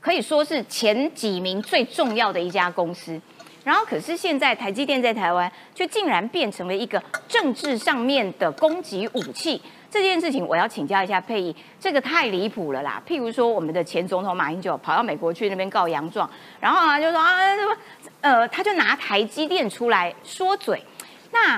[0.00, 3.18] 可以说是前几名最重要的一家公司。
[3.64, 9.60] 然后，可是现在台积电在台湾却竟然变成了一个政治上面的攻击武器。
[9.90, 13.00] 这件事情我要请教一下佩仪，这个太离谱了啦！
[13.06, 16.28] 譬如说，我们的前总统马英九跑到美国去那边告洋状，
[16.60, 17.76] 然后啊就说啊什么
[18.20, 20.82] 呃，他就拿台积电出来说嘴。
[21.30, 21.56] 那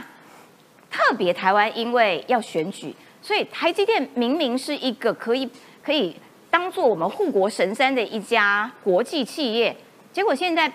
[0.90, 5.48] 特别台湾因为要选举，所以台积电明明是一个可以
[5.82, 6.14] 可以
[6.50, 9.74] 当做我们护国神山的一家国际企业，
[10.12, 10.70] 结果现在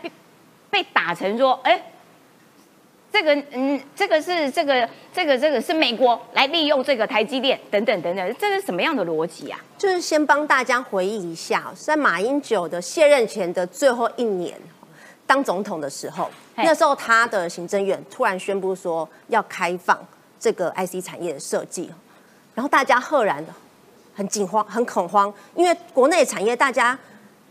[0.71, 1.79] 被被打成说，哎，
[3.11, 9.59] 这个嗯，这个是这个这个这个是美国来利用这个台积电等等等等，这是什么样的逻辑啊？
[9.77, 14.57] 就是先帮大家回忆一下，在马英九的卸任前的最后一年，
[15.27, 19.99] 当总统的时候，那时候他的行政院突然宣布说要开放
[20.39, 21.91] 这个 IC 产业的设计，
[22.55, 23.53] 然后大家赫然的
[24.15, 26.97] 很惊慌、很恐慌，因为国内产业大家。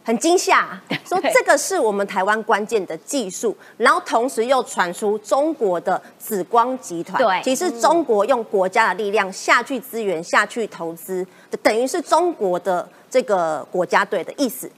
[0.03, 7.43] 很惊吓， 说这个是我们台湾关键的技术，然后同时又传出中国的紫光集团，对。
[7.43, 11.27] 其实中国用国家的力量下去资源、下去投资，
[11.63, 14.71] 等于是中国的这个国家队的意思，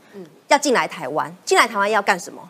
[0.48, 2.42] 要进来台湾，进来台湾要干什么？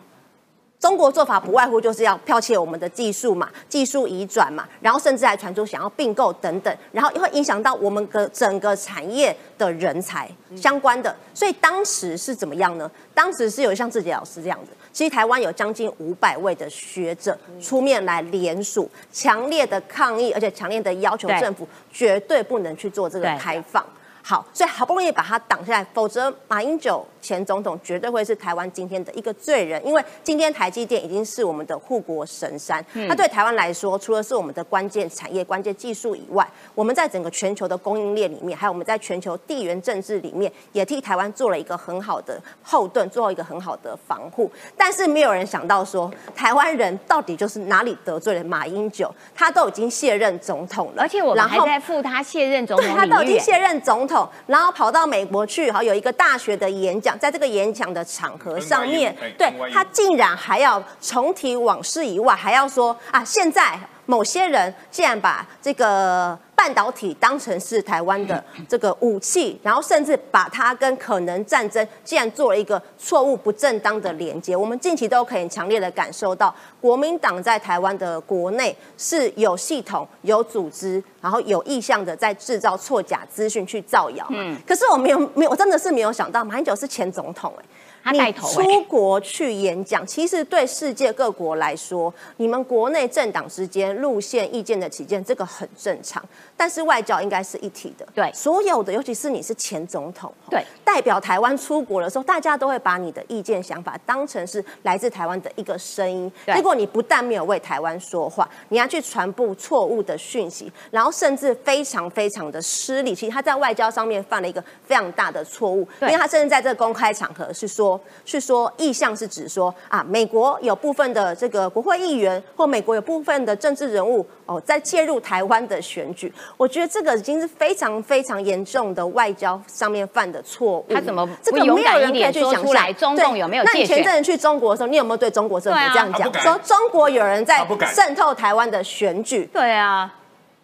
[0.83, 11.15] 中国做法不外乎就是要剽窃我们的技术嘛，技术移转嘛，然后甚至还传出想要并购等等，然后会影响到我们的整个产业的人才相关的。
[11.33, 12.91] 所以当时是怎么样呢？
[13.13, 23.81] 当时是有像志杰老师这样子，其实台湾有将近五百位的学者出面来联署，强烈的抗议，而且强烈的要求政府绝对不能去做这个对开放。
[24.25, 32.83] 好，所以好不容易把他挡下来，否则马英九前总统绝对会是台湾今天的一个罪人，因为今天台积电已经是我们的护国神山。
[33.09, 44.49] 它对台湾来说，除了是我们的关键产业、关键技术以外，我们在整个全球的供应链里面，还有我们在全球地缘政治里面，也替台湾做了一个很好的后盾，做一个很好的防护。
[44.77, 49.13] 但是没有人想到说，台湾人到底就是哪里得罪了马英九？
[49.35, 54.12] 他都已经卸任总统了，而且我们还在付他卸任总统对他都已经卸任总统，
[54.47, 74.55] 然后跑到美国去，好有一个大学的演讲，在这个演讲的场合上面对他竟然还要重提往事以外，还要说啊，现在某些人竟然把这个半导体当成是台湾的 这个武器，然后甚至把它跟可能战争竟然做了一个错误不正当的连接。
[74.55, 84.25] 我们近期都可以强烈的感受到，国民党在台湾的国内是有系统、有组织，然后有意向的在制造错假资讯去造谣。
[84.29, 87.65] 嗯可是我没有没有，我真的是没有想到，马英九是前总统哎、
[88.03, 96.23] 他带头哎、你出国去演讲，其实对世界各国来说，你们国内政党之间路线意见的起见，这个很正常。
[96.57, 106.31] 但是外交应该是一体的，对所有的，尤其是你是前总统，对，代表台湾出国的时候，大家都会把你的意见想法当成是来自台湾的一个声音。
[106.45, 113.15] 对结果你不但没有为台湾说话，你要去传播错误的讯息，然后甚至非常非常的失礼。
[113.15, 117.92] 其实他在外交上面犯了一个非常大的错误，因对为他甚至在这个公开场合是说，
[118.25, 126.31] 是说意向是指说啊，美国有部分的这个国会议员或美国有部分的政治人物哦，在介入台湾的选举。
[126.57, 130.85] 我觉得这个已经是非常非常严重的外交上面犯的错误。
[130.89, 139.49] 他怎么这个不勇敢没有人可以一点说去想象出来中对共有没有那你前阵子去中国的时候，你有没有对中国政府这样讲，说中国有人在渗透台湾的选举？
[139.53, 140.13] 对啊，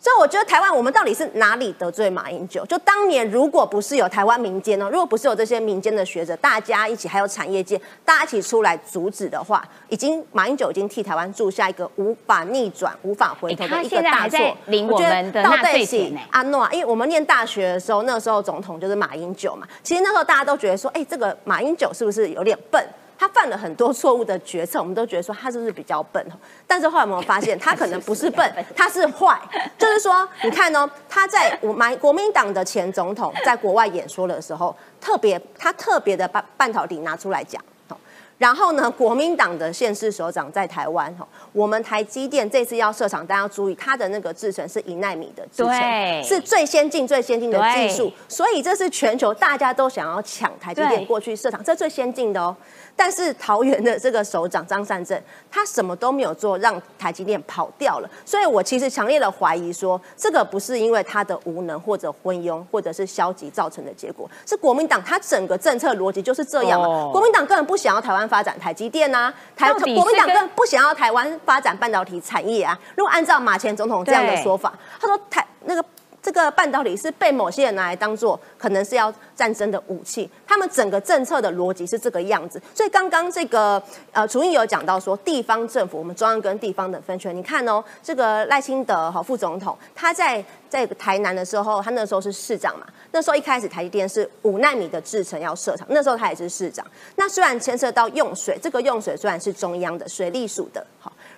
[0.02, 2.66] 所以我觉得台湾，我们到底是哪里得罪马英九？
[2.66, 14.40] 就当年如果不是有台湾民间呢，如果不是有这些民间的学者，大家一起还有产业界，大家一起出来阻止的话，已经马英九已经替台湾铸下一个无法逆转、无法回头的一个大错。
[14.68, 19.68] 领我们的纳税底是钱呢阿诺啊，因为我们念大学的时候，那个时候总统就是马英九嘛。
[19.84, 22.82] 其实那时候大家都觉得说，哎，这个马英九是不是有点笨？
[23.20, 26.26] 他犯了很多错误的决策，我们都觉得说他是不是比较笨？
[26.66, 29.38] 但是后来有没有发现，他可能不是笨， 他是坏。
[29.78, 37.62] 就是说，你看哦，他在我马国民党的前总统在国外演说的时候，特别他特别的把半导体拿出来讲。
[37.90, 37.98] 哦
[38.40, 52.56] 然后呢，国民党的县市首长在台湾哈，我们台积电这次要设厂，大家要注意，它的那个制程是一纳米的制程，是最先进、最先进的技术，所以这是全球大家都想要抢台积对电过去设厂，这最先进的哦。
[53.00, 55.18] 但是桃园的这个首长张善政，
[55.50, 58.10] 他什么都没有做，让台积电跑掉了。
[58.26, 66.88] 所以我其实强烈的怀疑说，这个不是因为他的无能或者昏庸或者是消极造成的结果，是国民党他整个政策逻辑就是这样嘛。
[66.88, 72.78] 哦国民党根本不想要台湾发展台积电啊，台国民党跟根本不想要台湾发展半导体产业啊。
[72.98, 75.82] 如果按照马前总统这样的对说法，他说台那个。
[76.22, 82.62] 这个半导体是被某些人拿来当做可能是要战争的武器，他们整个政策的逻辑是这个样子。
[82.76, 96.86] 所以刚刚这个呃，楚英有讲到说，地方政府我们中央跟地方的分权，你看哦，这个赖清德哈副总统他在在台南的时候，他那时候是市长嘛，那时候一开始台积电是五纳米的制程要设厂，那时候他也是市长。
[97.16, 100.86] 那虽然牵涉到用水，这个用水虽然是中央的水利署的，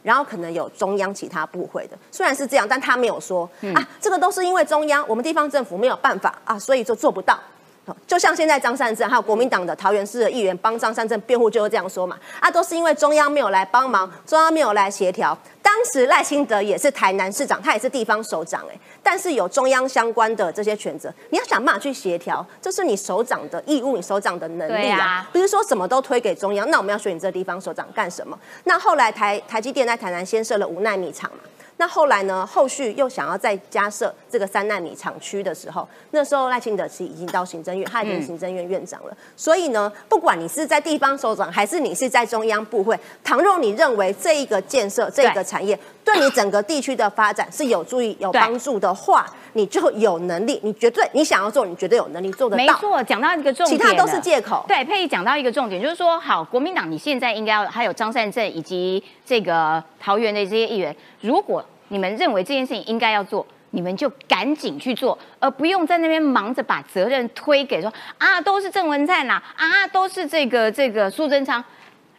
[0.04, 7.40] 然后可能有中央其他部会的，虽然是这样，但他没有说、啊，这个都是因为中央，我们地方政府没有办法啊，所以就做不到。
[7.84, 15.36] 好就像现在张善政还有国民党的桃园市的议员帮张善政辩护，就是这样说嘛，啊，都是因为中央没有来帮忙，中央没有来协调。
[15.64, 26.70] 当时赖清德也是台南市长，他也是地方首长，哎，但是有中央相关的这些权责，你要想办法去协调，这是你首长的义务，你首长的能力啊不是说什么都推给中央。
[26.70, 28.38] 那我们要选你这地方首长干什么？
[28.66, 31.40] 那后来台台积电在台南先设了五纳米厂嘛。
[31.82, 32.46] 那后来呢？
[32.46, 39.18] 后续又想要再加设这个三纳米厂区的时候，那时候赖清德其实已经到行政院，他已经行政院院长了。
[39.36, 52.64] 所以呢，不管你是在地方首长，还是你是在中央部会，倘若你认为这一个建设、这个产业对你整个地区的发展是有助益、有帮助的话，你就有能力，你绝对你想要做，你绝对有能力做得到。
[52.64, 54.66] 没错，讲到一个重点，其他都是借口。
[54.68, 71.64] 对，佩仪讲到一个重点，就是说，好，国民党你现在应该要还有张善政以及这个桃园的这些议员，如果你们认为这件事情应该要做，你们就赶紧去做，而不用在那边忙着把责任推给说啊，都是郑文灿啦，啊，都是这个这个苏贞昌。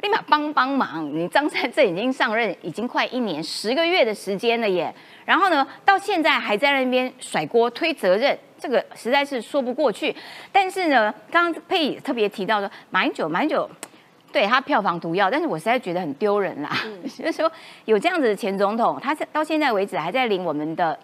[0.03, 1.09] 立马帮帮忙！
[1.17, 4.93] 你张善政已经上任已经快一年十个月的时间了耶，
[5.25, 10.15] 然后呢，到现在还在那边甩锅推责任，这个实在是说不过去。
[10.51, 13.71] 但是呢，刚刚佩特别提到说，马英九，马英九
[14.33, 16.69] 对他票房毒药，但是我实在觉得很丢人啦。
[17.17, 17.51] 就是说
[17.85, 20.99] 有这样子的前总统，他到现在为止还在领我们的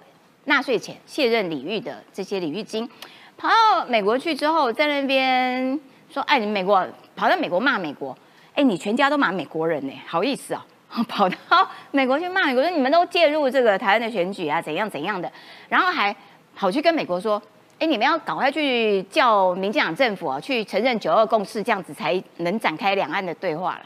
[0.47, 2.91] 纳税钱、卸任礼遇的这些礼遇金，
[3.37, 5.79] 跑到美国去之后，在那边
[6.12, 8.18] 说，哎，你美国跑到美国骂美国。
[8.59, 10.61] 哎，你全家都骂美国人呢，好意思哦，
[11.07, 11.37] 跑到
[11.93, 15.31] 美国去骂美国，说你们都介入这个台湾的选举啊，怎样怎样的，
[15.69, 16.15] 然后还
[16.57, 17.41] 跑去跟美国说，
[17.79, 23.83] 哎，你们要赶快去叫民进党政府啊，去承认九二共识，这样子才能展开两岸的对话了。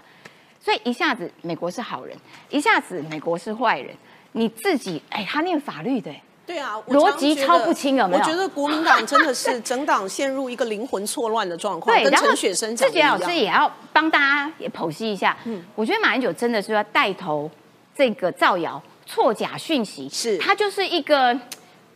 [0.58, 2.16] 所以一下子美国是好人，
[2.48, 3.94] 一下子美国是坏人，
[4.32, 6.10] 你自己哎，他念法律的。
[6.52, 8.22] 对啊，逻辑超不清有没有？
[8.22, 11.96] 我觉得国民党真的是整党陷入一个灵魂错乱的状况。
[11.96, 12.76] 对，跟陈雪生。
[12.76, 15.34] 自己老师也要帮大家也剖析一下。
[15.46, 17.50] 嗯，我觉得马英九真的是要带头
[17.96, 21.34] 这个造谣、错假讯息，是他就是一个。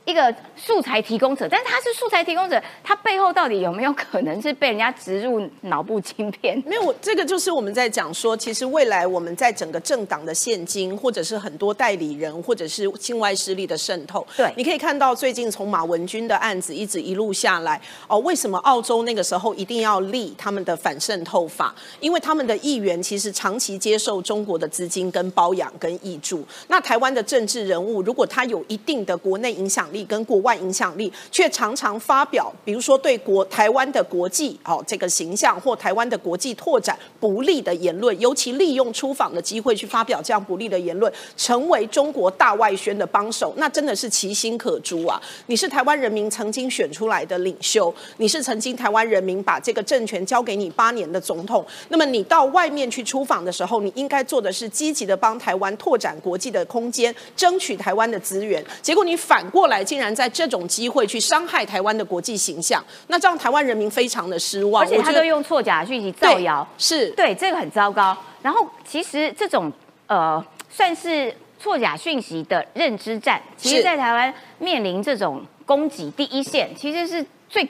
[0.06, 6.62] 一个素材提供者，但是他是素材提供者，他背后到底有没有可能是被人家植入脑部芯片？
[6.64, 14.24] 没有，这个就是我们在讲说，其实未来我们在整个政党的现金，或者是很多代理人，或者是境外势力的渗透。
[14.36, 21.74] 对，你可以看到最近从马文君的案子一直一路下来，哦，为什么澳洲那个时候一定要立他们的反渗透法？
[21.98, 26.46] 因为他们的议员其实长期接受中国的资金跟包养跟挹注。
[26.68, 45.18] 那台湾的政治人物，如果他有一定的国内影响力，力跟国外影响力，却常常发表，比如说对国台湾的国际哦这个形象或台湾的国际拓展不利的言论，尤其利用出访的机会去发表这样不利的言论，成为中国大外宣的帮手，那真的是其心可诛啊！
[45.46, 59.85] 你是台湾人民曾经选出来的领袖，你是曾经台湾人民把这个政权交给你八年的总统，那么你到外面去出访的时候，你应该做的是积极的帮台湾拓展国际的空间，争取台湾的资源，结果你反过来。
[59.86, 64.82] 竟然在这种机会去伤害台湾的国际形象，那这样台湾人民非常的失望。
[64.82, 68.14] 而且他都用错假讯息造谣，是对这个很糟糕。
[68.42, 69.72] 然后其实这种
[70.08, 77.68] 呃算是错假讯息的认知战，其实在台湾面临这种攻击第一线，其实是最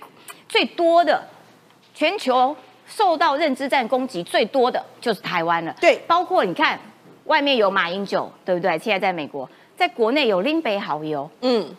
[0.49, 1.23] 最多的，
[1.95, 2.55] 全球
[2.87, 5.75] 受到认知战攻击最多的就是台湾了。
[5.81, 6.79] 对，包括你看
[7.25, 8.79] 外面有马英九，对不对？
[8.79, 11.75] 现在在美国，在国内有林北好友，嗯。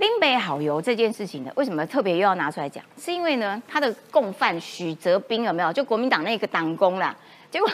[0.00, 2.82] 林北好油这件事情呢，为什么特别又要拿出来讲？
[2.98, 5.70] 是因为呢，他的共犯许泽斌有没有？
[5.70, 7.14] 就国民党那个党工啦，
[7.50, 7.70] 结果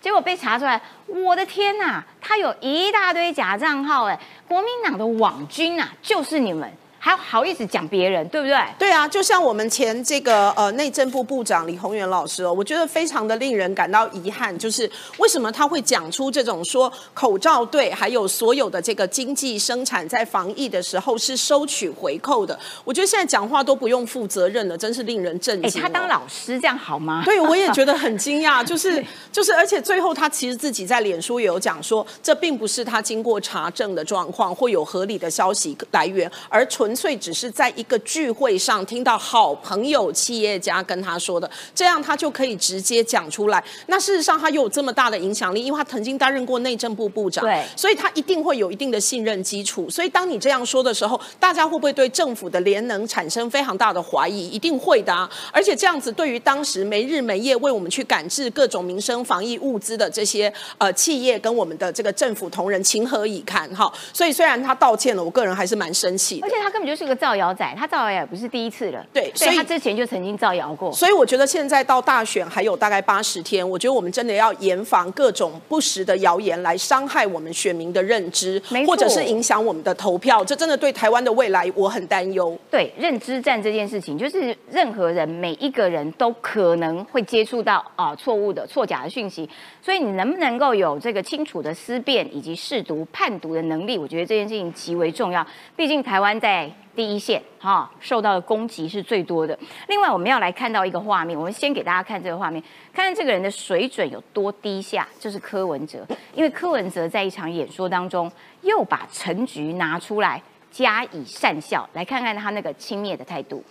[0.00, 4.18] 结果被查出来，我的天呐，他有一大堆假账号哎，
[4.48, 6.66] 国民党的网军啊，就是你们。
[6.98, 8.58] 还好意思讲别人，对不对？
[8.78, 22.58] 对啊，就像我们前这个呃内政部部长李宏源老师哦，我觉得非常的令人感到遗憾，就是为什么他会讲出这种说口罩队还有所有的这个经济生产在防疫的时候是收取回扣的？
[22.82, 25.80] 我觉得现在讲话都不用负责任了，真是令人震惊。
[25.80, 27.22] 他当老师这样好吗？
[27.24, 36.95] 对，我也觉得很惊讶，就是就是，而且最后他其实自己在脸书也有讲说，这并不是他经过查证的状况，或有合理的消息来源，而纯。
[36.96, 43.62] 粹只是在一个聚会上听到好朋友企业家跟他说的，这样他就可以直接讲出来。
[43.88, 49.90] 那事实上他又有这么大的影响力，因为他曾经担任过内政部部长，对，所以他一定会有一定的信任基础。
[49.90, 54.48] 所以当你这样说的时候，大家会不会对政府的联能产生非常大的怀疑？
[54.48, 55.28] 一定会的啊！
[55.52, 63.68] 而且这样子对于当时没日没夜为我们去赶制各种民生防疫物资的这些呃企业跟我们的这个政府同仁情何以堪？
[63.74, 63.92] 哈！
[64.12, 66.86] 所以虽然他道歉了，我个人还是蛮生气，而且他根本。
[66.86, 69.04] 就是个造谣仔，他造谣也不是第一次了。
[69.12, 70.92] 对，所以他之前就曾经造谣过。
[70.92, 80.44] 所以我觉得现在到大选还有大概八十天，我觉得我们真的要严防各种不实的谣言来伤害我们选民的认知，或者是影响我们的投票。
[80.44, 82.56] 这真的对台湾的未来我很担忧。
[82.70, 89.50] 对，认知战这件事情，就是任何人每一个人都可能会接触到啊错误的、错假的讯息，
[89.82, 95.44] 所以你能不能够有这个清楚的思辨以及试读、判读的能力，我觉得这件事情极为重要。
[95.74, 99.58] 毕竟台湾在第一线哈，受到的攻击是最多的。
[99.88, 102.62] 另外，我们要来看到一个画面，我们先给大家看这个画面，
[102.92, 105.06] 看看这个人的水准有多低下。
[105.20, 108.30] 就是柯文哲，因为柯文哲在一场演说当中，
[108.62, 113.62] 又把陈菊拿出来加以善笑，来看看他那个轻蔑的态度。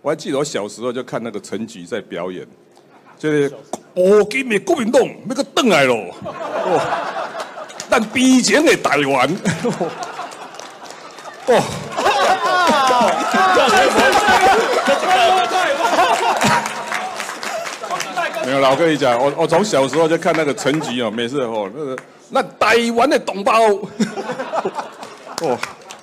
[0.00, 2.46] 我还记得我小时候就看那个陈菊在表演，
[3.16, 3.52] 就是
[3.94, 6.14] 哦，今日国民党那个邓来了，
[7.88, 9.28] 但比以前的台湾，
[11.46, 11.62] 哦。
[18.44, 21.96] 没有啦，我跟你讲，我我从小时候就看那个陈菊哦，每次哦那个
[22.30, 23.52] 那台湾的同胞，
[25.42, 25.56] 哦，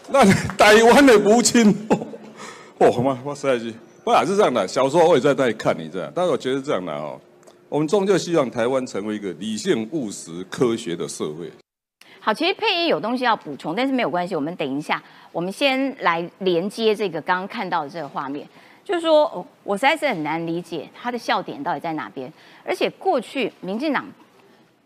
[0.08, 0.24] 那
[0.58, 1.70] 台湾的母亲，
[2.80, 3.74] 哦，妈，我实在是，
[4.06, 4.66] 不然是这样的。
[4.66, 7.20] 小时候我也在那里看你这样，但是我觉得这样的哦，
[7.68, 11.52] 我们终究希望台湾成为一个理性、务实、科学的社会。
[12.22, 15.02] 好，其实配音有东西要补充，但是没有关系，我们等一下，
[15.32, 18.48] 我们先来连接这个刚刚看到的这个画面，
[18.84, 22.32] 就是说，我实在是很难理解他的笑点到底在哪边，
[22.66, 24.06] 而且过去民进党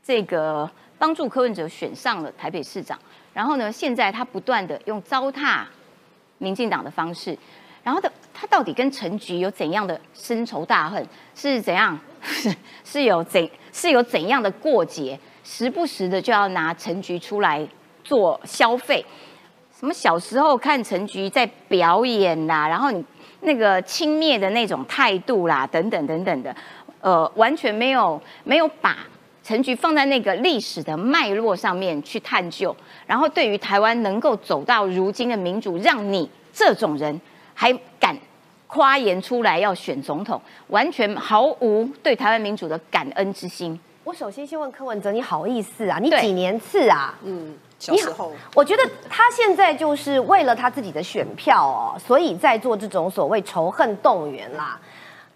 [0.03, 0.69] 这个
[0.99, 2.97] 帮助柯文哲选上了台北市长，
[3.33, 5.63] 然后呢，现在他不断的用糟蹋
[6.37, 7.35] 民进党的方式，
[7.83, 11.05] 然后的他到底跟陈菊有怎样的深仇大恨？
[11.33, 11.99] 是怎样？
[12.21, 12.55] 是
[12.85, 15.19] 是有怎是有怎样的过节？
[15.43, 17.65] 时不时的就要拿陈菊出来
[18.03, 19.05] 做消费。
[19.77, 23.03] 什么小时候看陈菊在表演啦，然后你
[23.41, 26.55] 那个轻蔑的那种态度啦，等等等等的，
[27.01, 28.99] 呃，完全没有没有把
[29.43, 32.73] 陈菊放在那个历史的脉络上面去探究，
[33.05, 37.19] 然后对于台湾能够走到如今的民主，让你这种人
[37.53, 38.17] 还敢
[38.67, 43.77] 夸言出来要选总统，完全毫无对台湾民主的感恩之心。
[44.05, 45.97] 我首先先问柯文哲，你好意思啊？
[45.97, 47.15] 你对几年次啊？
[47.23, 54.77] 嗯，小时候我觉得他现在就是为了他自己的选票哦，所以在做这种所谓仇恨动员啦。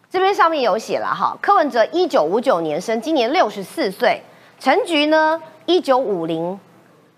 [0.10, 4.22] 这边上面有写了哈，柯文哲一九五九年生，今年六十四岁；
[4.60, 6.60] 陈菊呢，一九五零，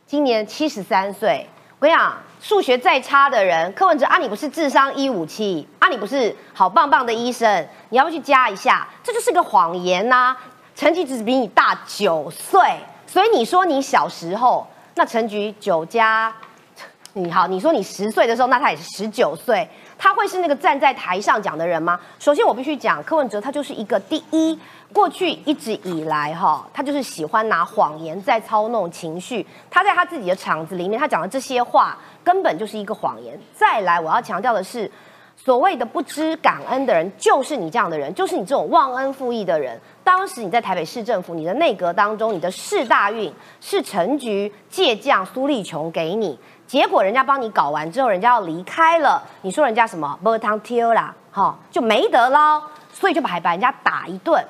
[0.05, 1.47] 今年七十三岁。
[1.79, 8.87] 我跟你讲，数学再差的人，柯文哲啊，你不是智商一五七啊，你不是好棒棒的医生，你要不去加一下？
[9.03, 10.35] 这就是个谎言呐、
[10.79, 12.61] 陈菊只是比你大九岁，
[13.05, 14.65] 所以你说你小时候，
[14.95, 16.33] 那陈菊九加
[17.11, 19.67] 你好，你说你十岁的时候，那他也是十九岁，
[19.97, 21.99] 他会是那个站在台上讲的人吗？
[22.17, 24.57] 首先我必须讲，柯文哲他就是一个第一，
[24.93, 33.37] 过去一直以来哈，他就是喜欢拿谎言在操弄情绪，他在他自己的场子里面，他讲的这些话根本就是一个谎言。
[33.53, 34.89] 再来，我要强调的是。
[35.49, 39.75] 所谓的不知感恩的人，就是你这样的人，就是你这种忘恩负义的人。
[40.03, 46.37] 当时你在台北市政府，你的内阁当中，你的市大运是陈菊借将苏立琼给你，
[46.67, 52.61] 结果人家帮你搞完之后，人家要离开了，你说人家什么波汤贴啦，哈，就没得捞，
[52.93, 54.45] 所以就把把人家打一顿。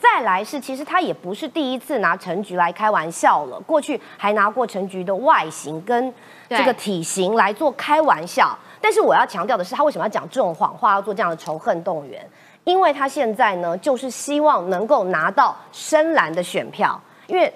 [0.00, 6.12] 再来是，其实他也不是第一次拿陈菊来开玩笑了，过去还拿过陈菊的外形跟
[6.48, 8.58] 这个体型来做开玩笑。
[8.80, 12.26] 但是我要强调的是，他为什么要讲这种谎话，要做这样的仇恨动员？
[12.64, 17.52] 因为他现在呢，就是希望能够拿到深蓝的选票，因为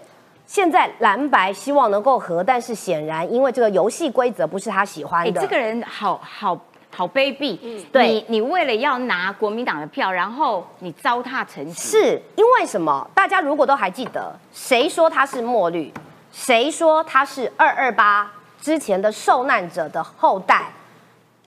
[0.47, 5.41] 现在蓝白希望能够和，但是显然因为这个游戏规则不是他喜欢哎，的。
[5.41, 6.59] 这个人好好
[6.95, 7.85] 好卑鄙！
[7.93, 13.07] 对你你为了要拿国民党的票，然后你糟蹋陈菊，是因为什么？
[13.15, 15.93] 大家如果都还记得，谁说他是墨绿？
[16.33, 20.65] 谁说他是二二八之前的受难者的后代？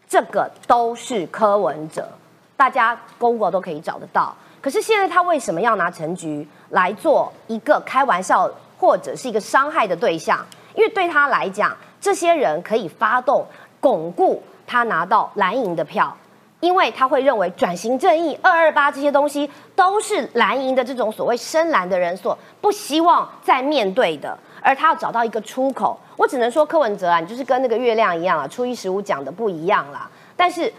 [0.08, 2.08] 这个都是柯文哲，
[2.56, 4.36] 大家 Google 都可以找得到。
[4.62, 10.46] 可是现在他为什么要拿陈菊来做一个开玩笑或者是一个伤害的对象？
[10.76, 13.46] 因为对他来讲，这些人可以发动
[13.80, 16.16] 巩固他拿到蓝营的票，
[16.60, 24.38] 因为他会认为转型正义、二二八这些东西都是蓝营的这种所谓深蓝的人所不希望再面对的，
[24.68, 25.98] 而他要找到一个出口。
[26.18, 30.10] 我只能说柯文哲啊，你就是跟那个月亮一样啊，初一十五讲的不一样啦。
[30.36, 30.72] 但是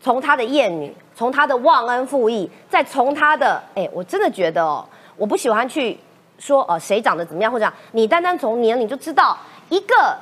[0.00, 4.86] 从他的艳女，从他的忘恩负义，再从他的，哎，我真的觉得哦，
[5.16, 5.98] 我不喜欢去
[6.38, 9.36] 说呃谁长得怎么样，或者你单单从年龄就知道
[9.68, 10.16] 一个。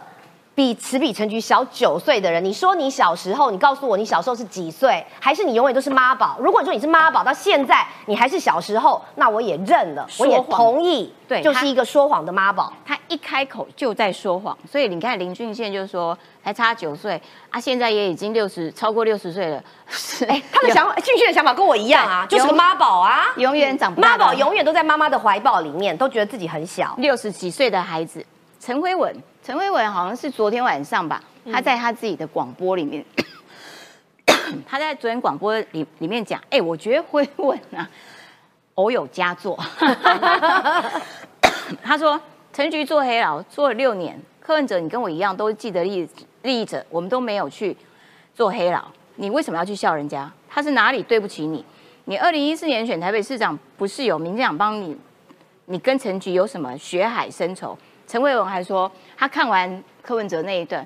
[0.60, 6.36] 比此比陈菊小九岁的人，你说你小时候，你告诉我你小时候是几岁，还是你永远都是妈宝？
[6.38, 12.70] 如果你说你是妈宝，到现在你还是小时候，那我也认了，我也同意，对就是一个说谎的妈宝。
[12.84, 26.94] 他一开口就在说谎，所以你看林俊宪就说还差九岁啊，现在也已经六十超过六十岁了， 是哎，他的想法，俊宪的想法跟我一样啊，就是个妈宝啊，永远长不大的妈宝永远都在妈妈的怀抱里面，都觉得自己很小。
[26.98, 28.22] 六十几岁的孩子，
[28.60, 29.16] 陈辉文，
[29.50, 31.20] 陈伟文好像是昨天晚上吧，
[31.50, 33.04] 他在他自己的广播里面，
[34.64, 37.90] 他在昨天广播里里面讲，哎、我觉得辉文啊，
[38.76, 39.58] 偶有佳作。
[41.82, 42.20] 他说
[42.52, 46.08] 陈局做黑老做了六年，柯文哲你跟我一样都是既得利
[46.42, 47.76] 利益者，我们都没有去
[48.32, 48.84] 做黑老，
[49.16, 50.30] 你为什么要去笑人家？
[50.48, 51.64] 他是哪里对不起你？
[52.04, 54.96] 你二零一四年选台北市长，不是有民进党帮你
[55.64, 57.76] 你跟陈局有什么血海深仇？
[58.10, 60.84] 陈慧文还说，他看完柯文哲那一段，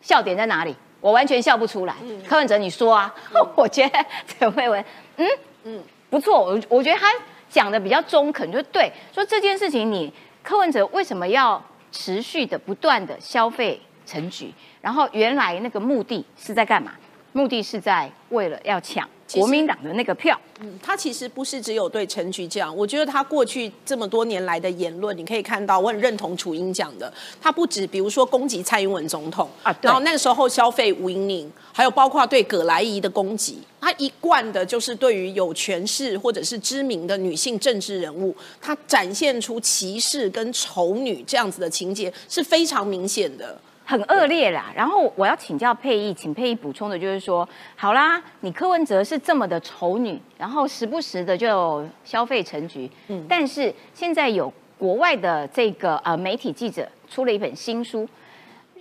[0.00, 0.74] 笑点在哪里？
[1.00, 1.94] 我完全笑不出来。
[2.28, 3.14] 柯文哲，你说啊？
[3.54, 4.84] 我觉得陈慧文，
[5.18, 5.28] 嗯
[5.62, 6.44] 嗯，不错。
[6.44, 7.06] 我我觉得他
[7.48, 14.52] 讲的比较中肯，就对，说这件事情你柯文哲为什么要持续的不断的消费陈菊？
[14.80, 16.90] 然后原来那个目的是在干嘛？
[17.32, 20.38] 目的是在为了要抢国民党的那个票。
[20.60, 43.56] 嗯他其实不是只有对陈菊这样，我觉得他过去这么多年来的言论，你可以看到，我很认同楚英讲的，他不止比如说攻击蔡英文总统啊然后那个时候消费吴英宁，还有包括对葛莱仪的攻击，他一贯的就是对于有权势或者是知名的女性政治人物，他展现出歧视跟丑女这样子的情节是非常明显的。
[43.88, 44.70] 很恶劣啦。
[44.76, 58.06] 然后我要请教佩义，请佩义补充的就是说，好啦，你柯文哲是这么的丑女，然后时不时的就消费成局，嗯，但是现在有国外的这个呃媒体记者出了一本新书，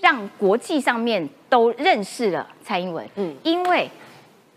[0.01, 3.89] 让国际上面都认识了蔡英文，嗯，因为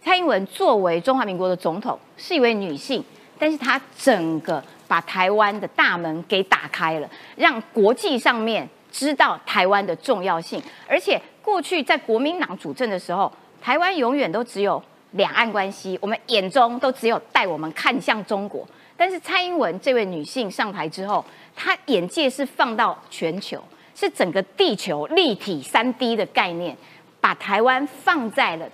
[0.03, 3.05] 蔡英文作为中华民国的总统，是一位女性，
[3.39, 10.63] 但是她整个把台湾的大门给打开了，让国际上面知道台湾的重要性。
[10.87, 13.31] 而且过去在国民党主政的时候，
[13.61, 14.83] 台湾永远都只有
[15.13, 18.67] 两岸关系，我们眼中都只有带我们看向中国。
[18.97, 21.25] 但是蔡英文这位女性上台之后，
[21.57, 23.63] 她眼界是放到全球，
[23.95, 26.77] 是整个地球立体三 D 的概念，
[27.21, 28.69] 把台湾放在了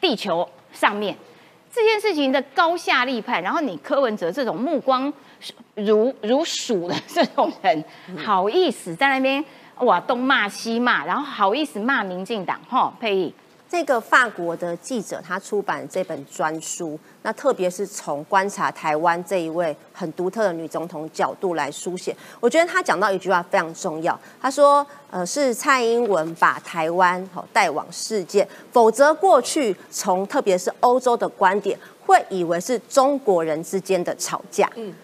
[0.00, 1.16] 地球上面。
[1.72, 5.12] 这件事情的高下立判，然后你柯文哲这种目光
[5.74, 7.84] 如如鼠的这种人，
[8.16, 9.44] 好意思在那边
[9.80, 13.34] 哇东骂西骂，然后好意思骂民进党，哈，佩仪。
[13.66, 22.14] 这个法国的记者他出版这本专书，那特别是从观察台湾这一位很独特的女总统角度来书写。
[22.38, 31.76] 我觉得他讲到一句话非常重要，他说：“呃，是蔡英文把台湾好带往世界，否则过去从特别是欧洲的观点，
[32.06, 34.94] 会以为是中国人之间的吵架。”嗯。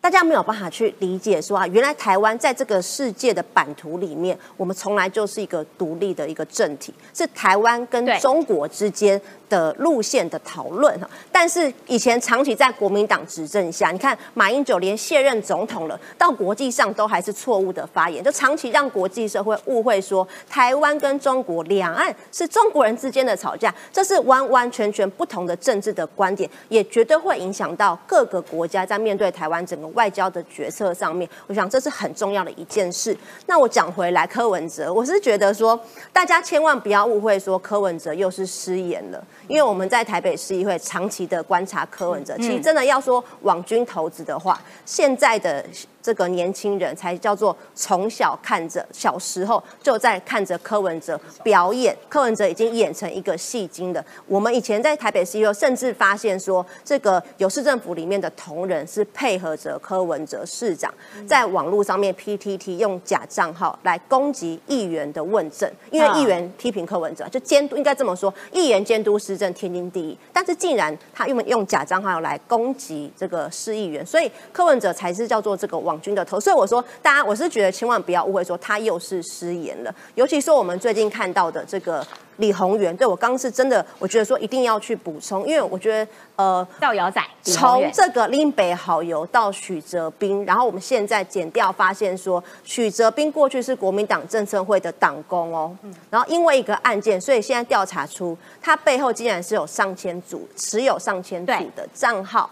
[0.00, 9.20] 大家没有办法去理解说啊，原来台湾在这个世界的版图里面，我们从来就是一个独立的一个政体，是台湾跟中国之间
[9.50, 11.08] 的路线的讨论哈。
[11.30, 31.28] 但是以前长期在国民党执政下，你看马英九连卸任总统了，到国际上都还是错误的发言，就长期让国际社会误会说台湾跟中国两岸是中国人之间的吵架，这是完完全全不同的政治的观点，也绝对会影响到各个国家在面对台湾整个外交的决策上面。
[31.46, 33.16] 我想这是很重要的一件事。
[33.46, 35.78] 那我讲回来，柯文哲，我是觉得说，
[36.12, 45.64] 大家千万不要误会说柯文哲又是失言了，因为我们在台北市议会长期的观察柯文哲，其实真的要说网军投资的话，现在的。
[46.02, 54.04] 这个年轻人才叫做从小看着，小时候就在看着柯文哲表演，柯文哲已经演成一个戏精了。
[54.26, 60.92] 我们以前在台北市议会，甚至发现说，这个有市政府里面的同仁是配合着柯文哲市长，
[61.26, 76.38] 在网络上面 PTT 用假账号来攻击议员的问政，因为议员批评柯文哲，就监督应该这么说，议员监督施政天经地义，但是竟然他用用假账号来攻击这个市议员，所以柯文哲才是叫做这个军的头。
[76.38, 86.66] 所以我说，大家我是觉得千万不要误会说他又是失言了，尤其是我们最近看到的这个李宏源，对我刚刚是真的，我觉得说一定要去补充，因为我觉得呃。
[86.80, 95.76] 造谣仔，从这个林北好友到许哲斌，然后我们现在检调发现说，许哲斌过去是国民党政策会的党工哦，
[96.10, 102.48] 然后因为一个案件，所以现在调查出他背后竟然是有上千组持有上千组的账号。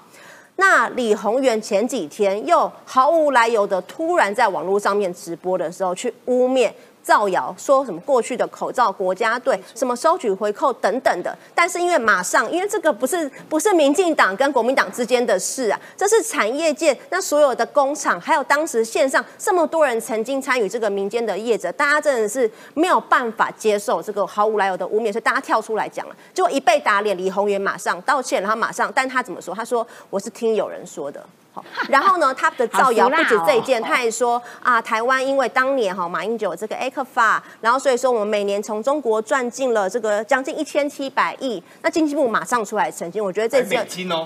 [0.61, 6.69] 那李宏源前几天又毫无来由的突然在网络上面直播的时候，去污蔑。
[7.03, 29.55] 造谣说什么过去的口罩国家队什么收取回扣等等的，但是因为马上因为这个不是不是民进党跟国民党之间的事啊，这是产业界那所有的工厂，还有当时线上这么多人曾经参与这个民间的业者，大家真的是没有办法接受这个毫无来由的污蔑，所以大家跳出来讲了，结果一被打脸，李宏源马上道歉，然后马上，但他怎么说？
[29.55, 31.25] 他说我是听有人说的。
[31.59, 43.75] 好然后呢，他的造谣不止这一件，哦他还说啊，台湾因为当年哈马英九有这个 A 克法，然后所以说我们每年从中国赚进了这个将近一千七百亿，那经济部马上出来澄清，我觉得这次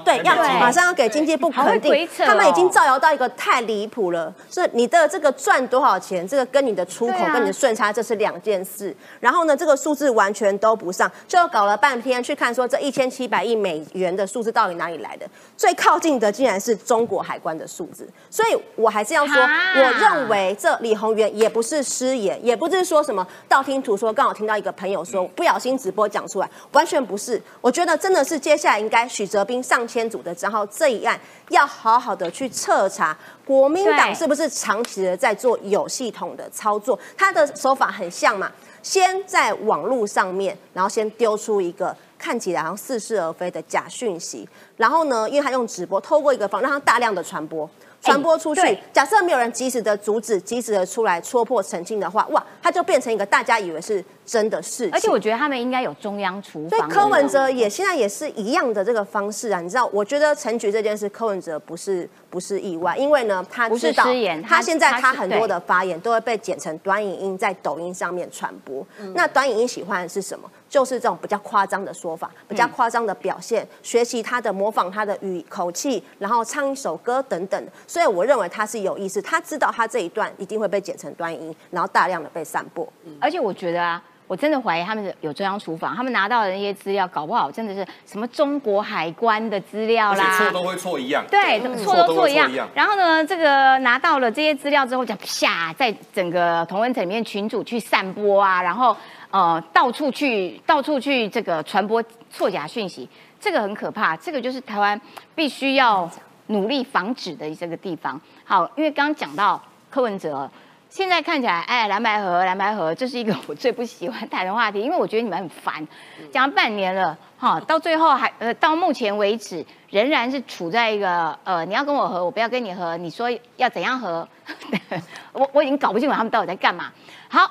[0.04, 7.32] 对，要马上要给经济部肯定他们已经造谣到一个太离谱了，是你的这个赚多少钱，这个跟你的出口啊。
[7.32, 15.26] 跟你的顺差这是两件事，然后呢，这个数字完全都不上，就搞了半天去看说这一千七百亿美元的数字到底哪里来的，
[15.56, 18.08] 最靠近的竟然是中国海关的数字。
[18.28, 24.12] 所以我还是要说，啊我认为这李宏源也不是失言，也不是说什么道听途说。
[24.12, 27.40] 刚好听到一个朋友说不小心直播讲出来，完全不是。
[27.60, 31.18] 我觉得真的是接下来应该许哲斌上千组的账号这一案
[31.48, 38.50] 要好好的去彻查国民党是不是长期的在做有系统的操作，他的手法很像嘛。
[38.82, 44.48] 先在网络上面，然后先丢出一个看起来好像似是而非的假讯息，
[44.82, 47.70] 然后呢，因为他用直播，透过一个方让他大量的传播。
[48.00, 54.92] 传播出去对，假设没有人及时的阻止、及时的出来戳破澄清的话，哇，他就变成一个大家以为是真的事情。
[54.92, 56.90] 而且我觉得他们应该有中央厨房所以。
[56.90, 59.88] 柯文哲也现在也是一样的这个方式啊，你知道？
[59.92, 68.84] 我觉得陈局这件事，柯文哲不是不是意外，因为呢，他不是知道他他现在他很多的发言都会被剪成短影音在抖音上面传播。
[68.98, 70.50] 嗯那短影音喜欢的是什么？
[70.72, 77.62] 就是这种比较夸张的说法，比嗯较夸张的表现，学习他的模仿他的语口气，然后唱一首歌等等。
[77.86, 82.90] 所以我认为他是有意识，他知道他这一段一定会被剪成短影音，然后大量的被散播。
[83.20, 91.22] 而且我觉得啊，我真的怀疑他们有中央厨房，他们拿到的那些资料，搞不好真的是什么中国海关的资料啦，错都会错一样。
[91.30, 92.68] 对，错都错一样错都会错一样。
[92.74, 98.96] 然后呢，这个拿到了这些资料之后，就啪，在整个同温层里面群组去散播啊，然后
[99.32, 103.08] 呃到处去到处去这个传播错假讯息，
[103.40, 104.16] 这个很可怕。
[104.16, 105.00] 这个就是台湾
[105.34, 106.08] 必须要
[106.46, 108.20] 努力防止的这个地方。
[108.44, 109.60] 好，因为刚刚讲到
[109.90, 110.48] 柯文哲。
[110.92, 115.88] 现在看起来，哎，蓝白河，蓝白河，这是一个我最不喜欢谈的话题，因为我觉得你们很烦，
[116.30, 124.28] 讲了半年了，哈，到最后还呃，到目前为止仍然是处在一个呃，你要跟我合，我不要跟你合，你说要怎样合，
[125.32, 126.92] 我我已经搞不清楚他们到底在干嘛。
[127.30, 127.50] 好，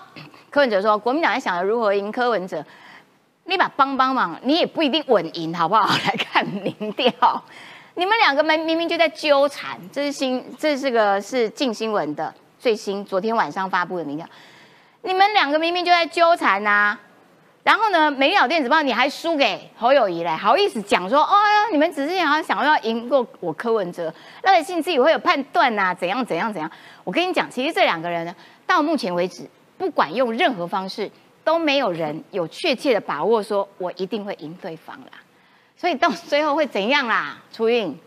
[0.51, 2.63] 柯文哲说，国民党在想着如何赢柯文哲，
[3.45, 5.87] 你把帮帮忙，你也不一定稳赢，好不好？
[6.05, 7.11] 来看民调，
[7.95, 14.27] 你们两个明明明就在纠缠，这是新，这是个是近新闻的最新，昨天晚上发布的民调，
[15.03, 16.99] 你们两个明明就在纠缠呐、
[17.63, 21.33] 然后呢，美丽岛电子报你还输给侯友谊嘞，好意思讲说，哦，
[21.71, 26.69] 你们只是想要想要赢过我柯文哲，赖信自己会有判断呐、怎样怎样怎样。
[27.05, 28.35] 我跟你讲，其实这两个人呢，
[28.67, 29.49] 到目前为止，
[29.81, 31.09] 不管用任何方式，
[31.43, 35.11] 都没有人有确切的把握说我一定会赢对方啦。
[35.75, 37.35] 所以到最后会怎样啦？
[37.51, 37.99] 初韵，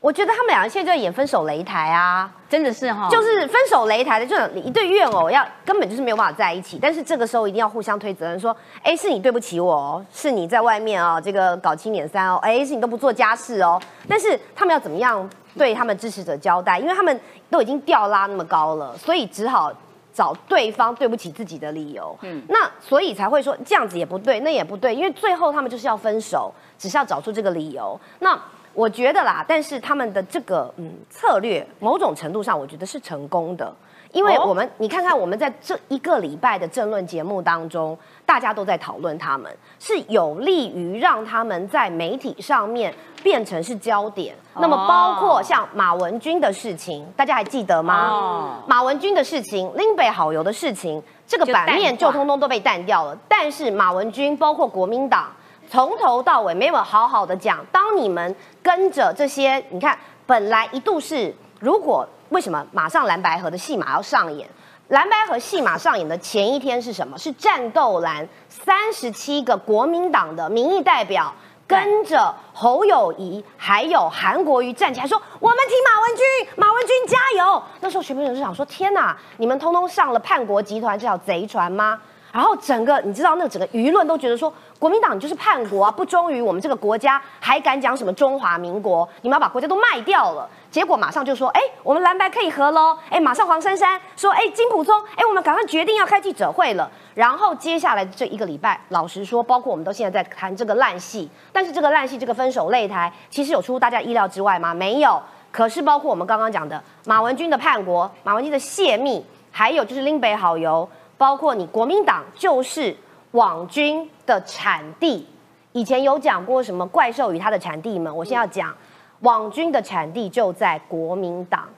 [0.00, 2.32] 我觉得他们两个现在就在演分手擂台啊。
[2.48, 16.78] 真的是哈，就是分手擂台的这种一对怨偶要根本就是没有办法在一起，但是这个时候一定要互相推责任，说，哎，是你对不起我哦，是你在外面哦，这个搞七捻三哦，哎，是你都不做家事哦，但是他们要怎么样对他们支持者交代？
[16.78, 17.20] 因为他们
[17.50, 19.72] 都已经吊拉那么高了，所以只好。
[20.16, 28.00] 找对方对不起自己的理由，嗯，那所以才会说这样子也不对，那也不对，因为最后他们就是要分手，只是要找出这个理由。
[28.20, 28.40] 那
[28.72, 33.70] 我觉得啦，但是他们的这个嗯策略，某种程度上我觉得是成功的，
[34.12, 44.36] 因为哦我们、你看看我们在这一个礼拜的政论节目当中，大家都在讨论他们，是有利于让他们在媒体上面变成是焦点。
[44.56, 48.08] 那么包括像马文君的事情，大家还记得吗？
[48.10, 53.16] 哦马文君的事情、林北好友的事情，这个版面就通通都被淡掉了。
[53.28, 55.28] 但是马文君包括国民党。
[55.68, 64.48] 从头到尾没有好好的讲，当你们跟着这些，你看，本来一度是，如果为什么马上蓝白河的戏码要上演？
[64.88, 67.18] 蓝白河戏码上演的前一天是什么？
[67.18, 71.34] 是战斗蓝三十七个国民党的民意代表
[71.66, 76.24] 跟着侯友谊还有韩国瑜站起来说：“我们挺马文君，
[76.54, 82.00] 马文君加油！”那时候全部人就想说：“天哪，你们通通上了叛国集团这条贼船吗？”
[82.32, 89.08] 然后整个你知道，那整个舆论都觉得说，国民党你就是叛国啊，不忠于我们这个国家，还敢讲什么中华民国？
[89.22, 90.48] 你们要把国家都卖掉了。
[90.76, 92.98] 结果马上就说，哎，我们蓝白可以合喽。
[93.08, 96.90] 哎，马上黄珊珊说，哎，金普聪，哎，我们赶快决定要开记者会了。
[97.14, 104.74] 然后接下来这一个礼拜，老实说，包括我们都现在在谈这个烂戏，但是这个烂戏，这个分手擂台，其实有出大家意料之外吗？
[104.74, 105.18] 没有。
[105.50, 110.86] 可是包括我们刚刚讲的马文君的叛国，马文君的泄密，还有就是林北好友。
[111.16, 112.94] 包括你国民党就是
[113.30, 115.26] 网军的产地，
[115.72, 118.76] 以前有讲过什么怪兽与它的产地们，我现在要讲
[119.20, 121.68] 网军的产地就在国民党，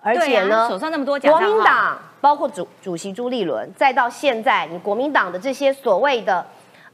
[0.00, 6.46] 而且呢，手上那么多假国民党包括主主席朱立伦，再到现在你国民党的这些所谓的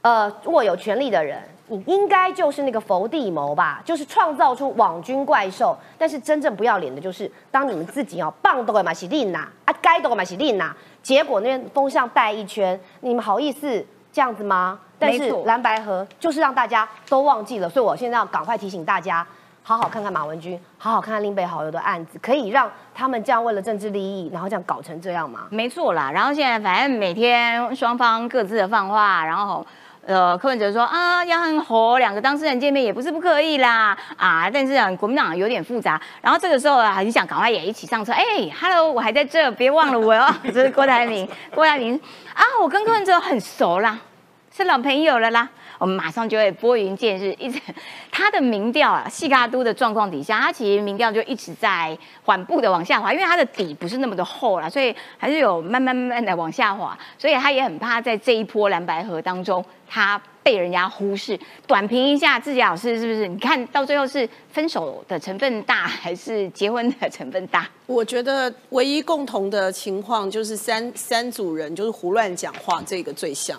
[0.02, 1.42] 呃握有权力的人。
[1.72, 5.78] 你应该就是那个伏地魔吧，就是创造出网军怪兽。
[5.96, 14.80] 但是真正不要脸的就是，当你们自己哦棒都给马西令呐，啊该都给马西令呐，结果那边风向带一圈，你们好意思这样子吗？
[14.98, 19.24] 但是蓝白河就是让大家都忘记了，所以我现在要赶快提醒大家，
[19.62, 25.46] 好好看看马文君，好好看看林北好友的案子，可以让他们这样为了政治利益，然后这样搞成这样吗？
[25.50, 29.64] 没错啦，然后现在反正每天双方各自的放话，然后
[30.04, 38.24] 呃柯文哲说啊要和两个当事人见面也不是不可以啦啊，但是啊国民党有点复杂，然后这个时候啊很想赶快也一起上车，哎
[38.60, 41.94] ，Hello，我还在这，别忘了我哦， 这是郭台铭，郭台铭
[42.34, 43.98] 啊，我跟柯文哲很熟啦，
[44.50, 45.48] 是老朋友了啦。
[45.80, 47.58] 我们马上就会拨云见日，一直
[48.12, 61.38] 他的民调啊，细嘎都的状况底下，他其实民调就一直在缓步的往下滑，因为他的底不是那么的厚了，所以还是有慢慢慢慢的往下滑，所以他也很怕在这一波蓝白河当中，他被人家忽视。
[61.66, 63.26] 短评一下自己老师是不是？
[63.26, 67.66] 你看到最后是分手的成分大，还是结婚的成分大？
[67.86, 73.58] 我觉得唯一共同的情况就是三三组人就是胡乱讲话，这个最像。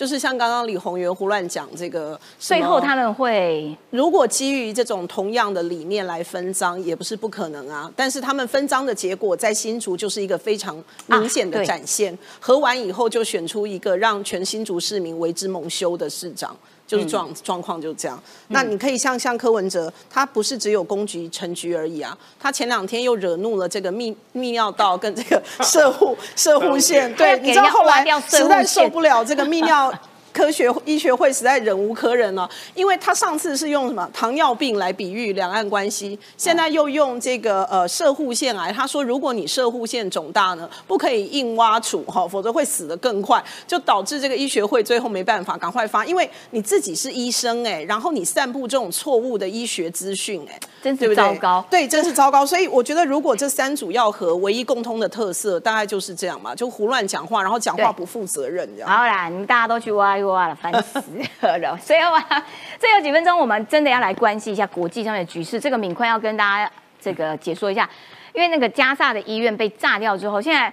[0.00, 7.92] 就是像刚刚李宏源胡乱讲这个，最后他们会如果基于这种同样的理念来分赃，也不是不可能啊。
[7.94, 16.56] 但是他们分赃的结果在新竹就是一个非常明显的展现，合完以后就选出一个让全新竹市民为之蒙羞的市长。
[16.90, 18.20] 就是状状况就这样。
[18.48, 22.18] 那你可以像像柯文哲，他不是只有公局成局而已啊。
[22.40, 29.92] 他前两天又惹怒了这个泌泌尿道跟这个射护射护线，对，你知道后来实在受不了这个泌尿。
[30.32, 38.72] 科学医学会实在忍无可忍了，因为他上次是用什么糖尿病来比喻两岸关系，现在又用这个呃射护腺癌。
[38.72, 52.46] 他说，如果你射护腺肿大呢，不可以硬挖除哈，否则会死得更快，就导致这个医学会最后没办法赶快发，因为你自己是医生哎，然后你散布这种错误的医学资讯哎，真是糟糕，对，真是糟糕。
[52.46, 58.88] 所以我觉得，如果这三组要和唯一共通的特色，大概就是这样嘛，就胡乱讲话，然后讲话不负责任这样。
[58.88, 60.19] 好啦，你们大家都去挖。
[60.24, 61.00] 哇了，烦死
[61.42, 61.76] 了！
[61.78, 62.46] 所以啊，
[62.78, 65.58] 这有几分钟，我们真的要来关心一下国际上的局势。
[65.58, 67.88] 这个敏坤要跟大家这个解说一下，
[68.32, 70.72] 因为那个加萨的医院被炸掉之后，现在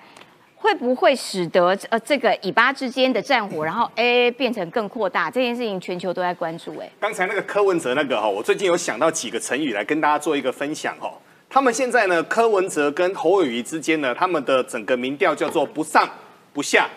[0.55, 5.29] 会不会使得呃这个以巴之间的战火，然后 A 变成更扩大？
[5.29, 6.77] 这件事情全球都在关注。
[6.79, 11.11] 哎，刚才那个柯文哲那个哈，我最近有想到几个成语来跟大家做一个分享哈。
[11.49, 16.09] 他们现在呢，柯文哲跟侯友谊之间呢，他们的整个民调叫做不上
[16.51, 16.89] 不下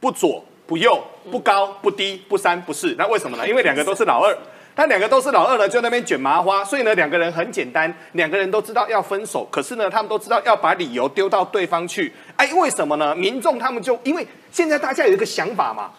[0.00, 0.44] 不左。
[0.66, 3.46] 不右不高不低不三不四，那为什么呢？
[3.48, 4.36] 因为两个都是老二，
[4.74, 12.12] 但两个都是老二呢，就那边卷麻花，所以呢，两个人很简单，两个人都知道要分手，可是呢，他们都知道要把理由丢到对方去。
[12.36, 13.14] 哎，为什么呢？
[13.14, 15.90] 民众他们就因为现在大家有一个想法嘛，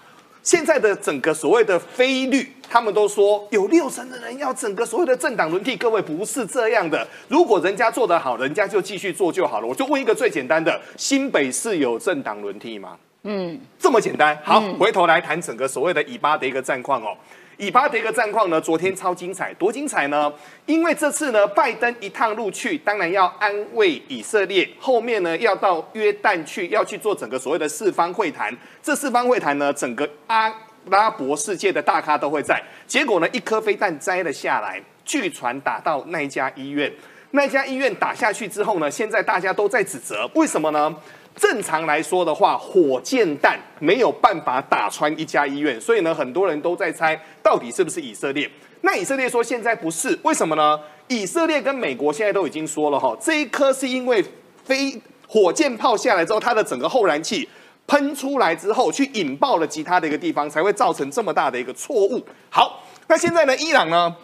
[0.41, 7.07] 现在的整个所谓的非律，他们都说有六成的人要整个所谓的政党轮替，各位不是这样的。
[7.27, 9.67] 如果人家做得好，人家就继续做就好了。
[9.67, 12.97] 我就问一个最简单的：新北市有政党轮替吗？
[13.23, 14.37] 嗯，这么简单。
[14.43, 17.15] 好，回头来谈整个所谓的以巴的一个战况哦。
[17.57, 20.31] 以巴的一个战况呢，昨天超精彩，多精彩呢？
[20.65, 28.53] 因为这次呢，拜登一趟路去，当然要安慰以色列，后面呢要到约旦去，要去做整个所谓的四方会谈。
[28.81, 30.53] 这四方会谈呢，整个阿
[30.87, 32.61] 拉伯世界的大咖都会在。
[32.85, 36.91] 结果呢，一颗飞弹摘了下来，据传打到那家医院。
[37.35, 40.93] 那家医院打下去之后呢，现在大家都在指责，为什么呢？
[41.35, 48.49] 正常来说的话，火箭弹没有办法打穿一家医院，所以呢，很多人都在猜到底是不是以色列。
[48.81, 50.79] 那以色列说现在不是，为什么呢？
[51.07, 54.23] 以色列跟美国现在都已经说了哈，这一颗是因为
[54.63, 57.47] 飞火箭炮下来之后，它的整个后燃器
[57.87, 62.21] 喷出来之后，去引爆了其他的一个地方，才会造成这么大的一个错误。
[62.49, 64.15] 好，那现在呢，伊朗呢？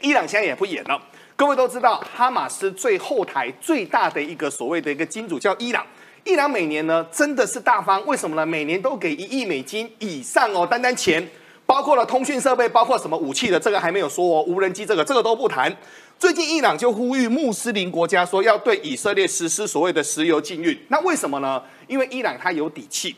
[0.00, 1.00] 伊朗现在也不演了。
[1.34, 5.84] 各位都知道，哈马斯最后台最大的一个所谓的一个金主叫伊朗。
[6.28, 8.44] 伊朗每年呢真的是大方，为什么呢？
[8.44, 11.26] 每年都给一亿美金以上哦，单单钱
[11.64, 15.74] 包括了通讯设备，包括什么武器的，这个还没有说哦，无人机这个这个都不谈。
[16.18, 21.62] 最近伊朗就呼吁穆斯林国家说要对以色列实施所谓的石油禁运，那为什么呢？
[21.86, 23.16] 因为伊朗它有底气，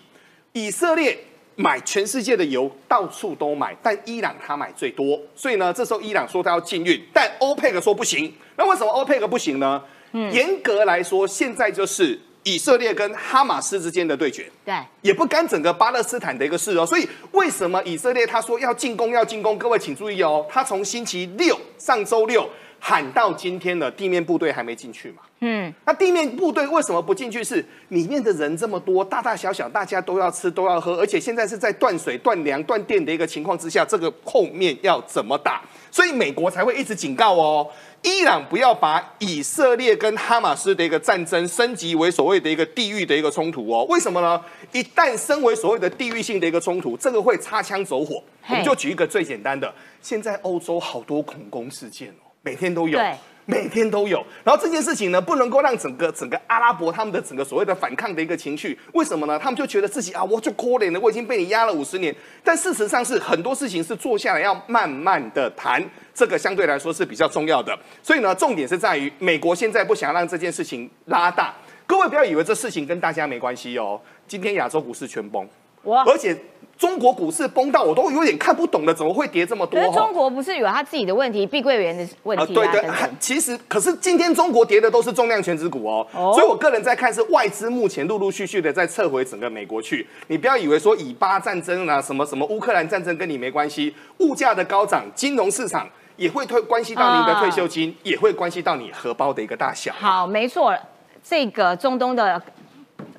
[0.52, 1.18] 以色列
[1.56, 8.32] 买全世界的油到处都买，但伊朗他买最多，所以呢，这时候伊朗说他要禁运，但欧佩克说不行。
[8.54, 9.82] 那为什么欧佩克不行呢？
[10.12, 12.16] 严格来说，现在就是。
[12.42, 16.86] 以色列跟哈马斯之间的对决，对，也不干整个巴勒斯坦的一个事哦。
[16.86, 19.58] 所以为什么以色列他说要进攻要进攻？
[19.58, 25.16] 各位请注意哦，他从星期六上周六喊到今天的地面部队还没进去嘛？
[25.42, 27.42] 嗯，那地面部队为什么不进去？
[27.42, 35.62] 是里面的人这么多，大大小小大家都要吃都要喝，而且现在是在断水断粮断电的一个情况之下，这个后面要怎么打？
[35.90, 37.66] 所以美国才会一直警告哦。
[38.02, 43.84] 伊朗不要把以色列跟哈马斯的一个战争升级为所谓的一个地域的一个冲突哦？
[43.90, 44.42] 为什么呢？
[44.72, 48.22] 一旦升为所谓的地域性的一个冲突，这个会擦枪走火。
[48.48, 52.30] 我们就举一个最简单的，现在欧洲好多恐攻事件哦。
[52.42, 52.98] 每天都有。
[53.50, 59.36] 每天都有，然后这件事情呢，不能够让整个整个阿拉伯他们的整个所谓的反抗的一个情绪，为什么呢？
[59.36, 62.14] 他们就觉得自己啊，我就可怜了，我已经被你压了五十年。
[62.44, 65.82] 但事实上是很多事情是坐下来要慢慢的谈，
[66.14, 67.76] 这个相对来说是比较重要的。
[68.02, 71.52] 所以呢，重点是在于美国现在不想让这件事情拉大。
[71.86, 74.00] 各位不要以为这事情跟大家没关系哦。
[74.28, 75.44] 今天亚洲股市全崩，
[75.84, 76.04] 哇！
[76.04, 76.36] 而且。
[76.80, 79.78] 中国股市崩到我都有点看不懂了，怎么会跌这么多？
[79.78, 82.46] 可是中国不是有他自己的问题，碧桂园的问题啊？
[82.46, 90.08] 对对，其实可是今天中国跌的都是重量全值股哦，所以我个人在看是外资目前陆陆续续的在撤回整个美国去。
[90.28, 99.92] 你不要以为说以巴战争啊，什么什么乌克兰战争跟你没关系，物价的高涨，金融市场也会退关系到您的退休金，也会关系到你荷包的一个大小。
[99.92, 100.74] 好，没错，
[101.22, 102.40] 这个中东的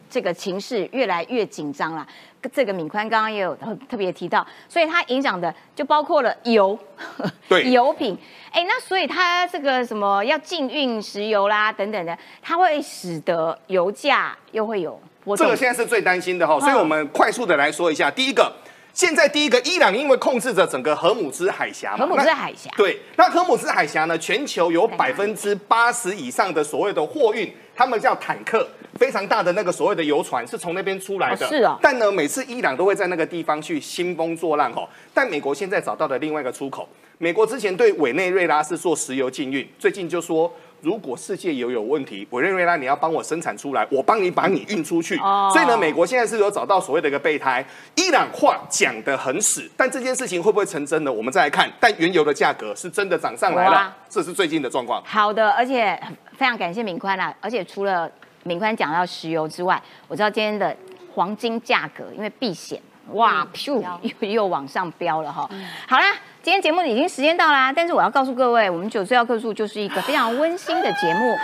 [0.09, 2.07] 这个情势越来越紧张了。
[2.49, 3.55] 这个敏宽刚刚也有
[3.89, 6.77] 特别提到，所以它影响的就包括了油，
[7.47, 8.17] 对，油品，
[8.51, 14.99] 哎，那所以它这个什么要禁运石油啦等等的，它会使得油价又会有。
[15.37, 18.51] 这个现在是最担心的哈，所以我们快速的来说一下，第一个，
[18.91, 28.67] 现在第一个，伊朗因为控制着整个荷姆兹海峡，荷姆兹海峡，对，那荷姆兹海峡呢，全球有百分之八十以上的所谓的货运，他们叫坦克。
[29.01, 31.75] 非常大的那个所谓的游船是从那边出来的，是啊。
[31.81, 34.87] 但呢，每次伊朗都会在那个地方去兴风作浪哈。
[35.11, 36.87] 但美国现在找到了另外一个出口。
[37.17, 45.17] 美国之前对委内瑞拉是做石油禁运，最近就说如果世界油有问题，委内瑞拉你要帮我生产出来，我帮你把你运出去。
[45.51, 47.65] 所以呢，美国现在是有找到所谓的一个备胎。
[47.95, 51.11] 伊朗话讲得很死，但这件事情会不会成真呢？
[51.11, 51.67] 我们再来看。
[51.79, 55.03] 但原油的价格是真的涨上来了，这是最近的状况。
[55.03, 55.99] 好的，而且
[56.37, 58.07] 非常感谢敏宽啦，而且除了。
[58.43, 60.75] 敏宽讲到石油之外，我知道今天的
[61.13, 62.81] 黄金价格因为避险，
[63.13, 65.49] 哇，又又往上飙了哈。
[65.87, 66.05] 好啦，
[66.41, 71.37] 今天节目已经时间到啦，但是我要告诉各位，我们九岁要客诉就是一个非常温馨的节目。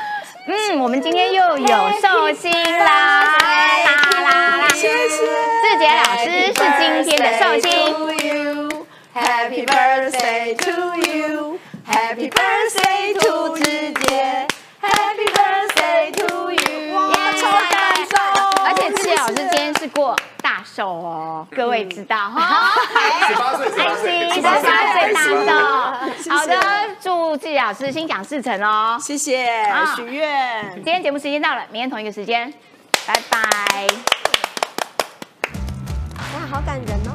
[0.48, 1.68] 嗯，我们今天又有
[2.02, 3.38] 寿星啦啦
[4.22, 4.70] 啦啦！
[4.70, 7.68] 谢谢志杰老师是今天的寿星。
[9.14, 14.48] Happy birthday to you, Happy birthday to 志杰
[14.82, 16.58] ，Happy birthday to you。
[18.64, 19.34] 而且志杰老师
[19.90, 22.72] 过大寿哦，各位知道哈？
[23.28, 24.70] 十八岁，安心，十八岁
[25.14, 26.32] 大寿。
[26.32, 26.56] 好的，
[27.02, 28.98] 祝自己老师心想事成哦。
[29.00, 29.48] 谢谢，
[29.96, 30.72] 许愿。
[30.76, 32.54] 今天节目时间到了，明天同一个时间，
[33.06, 33.88] 拜拜。
[36.34, 37.07] 哇，好感人。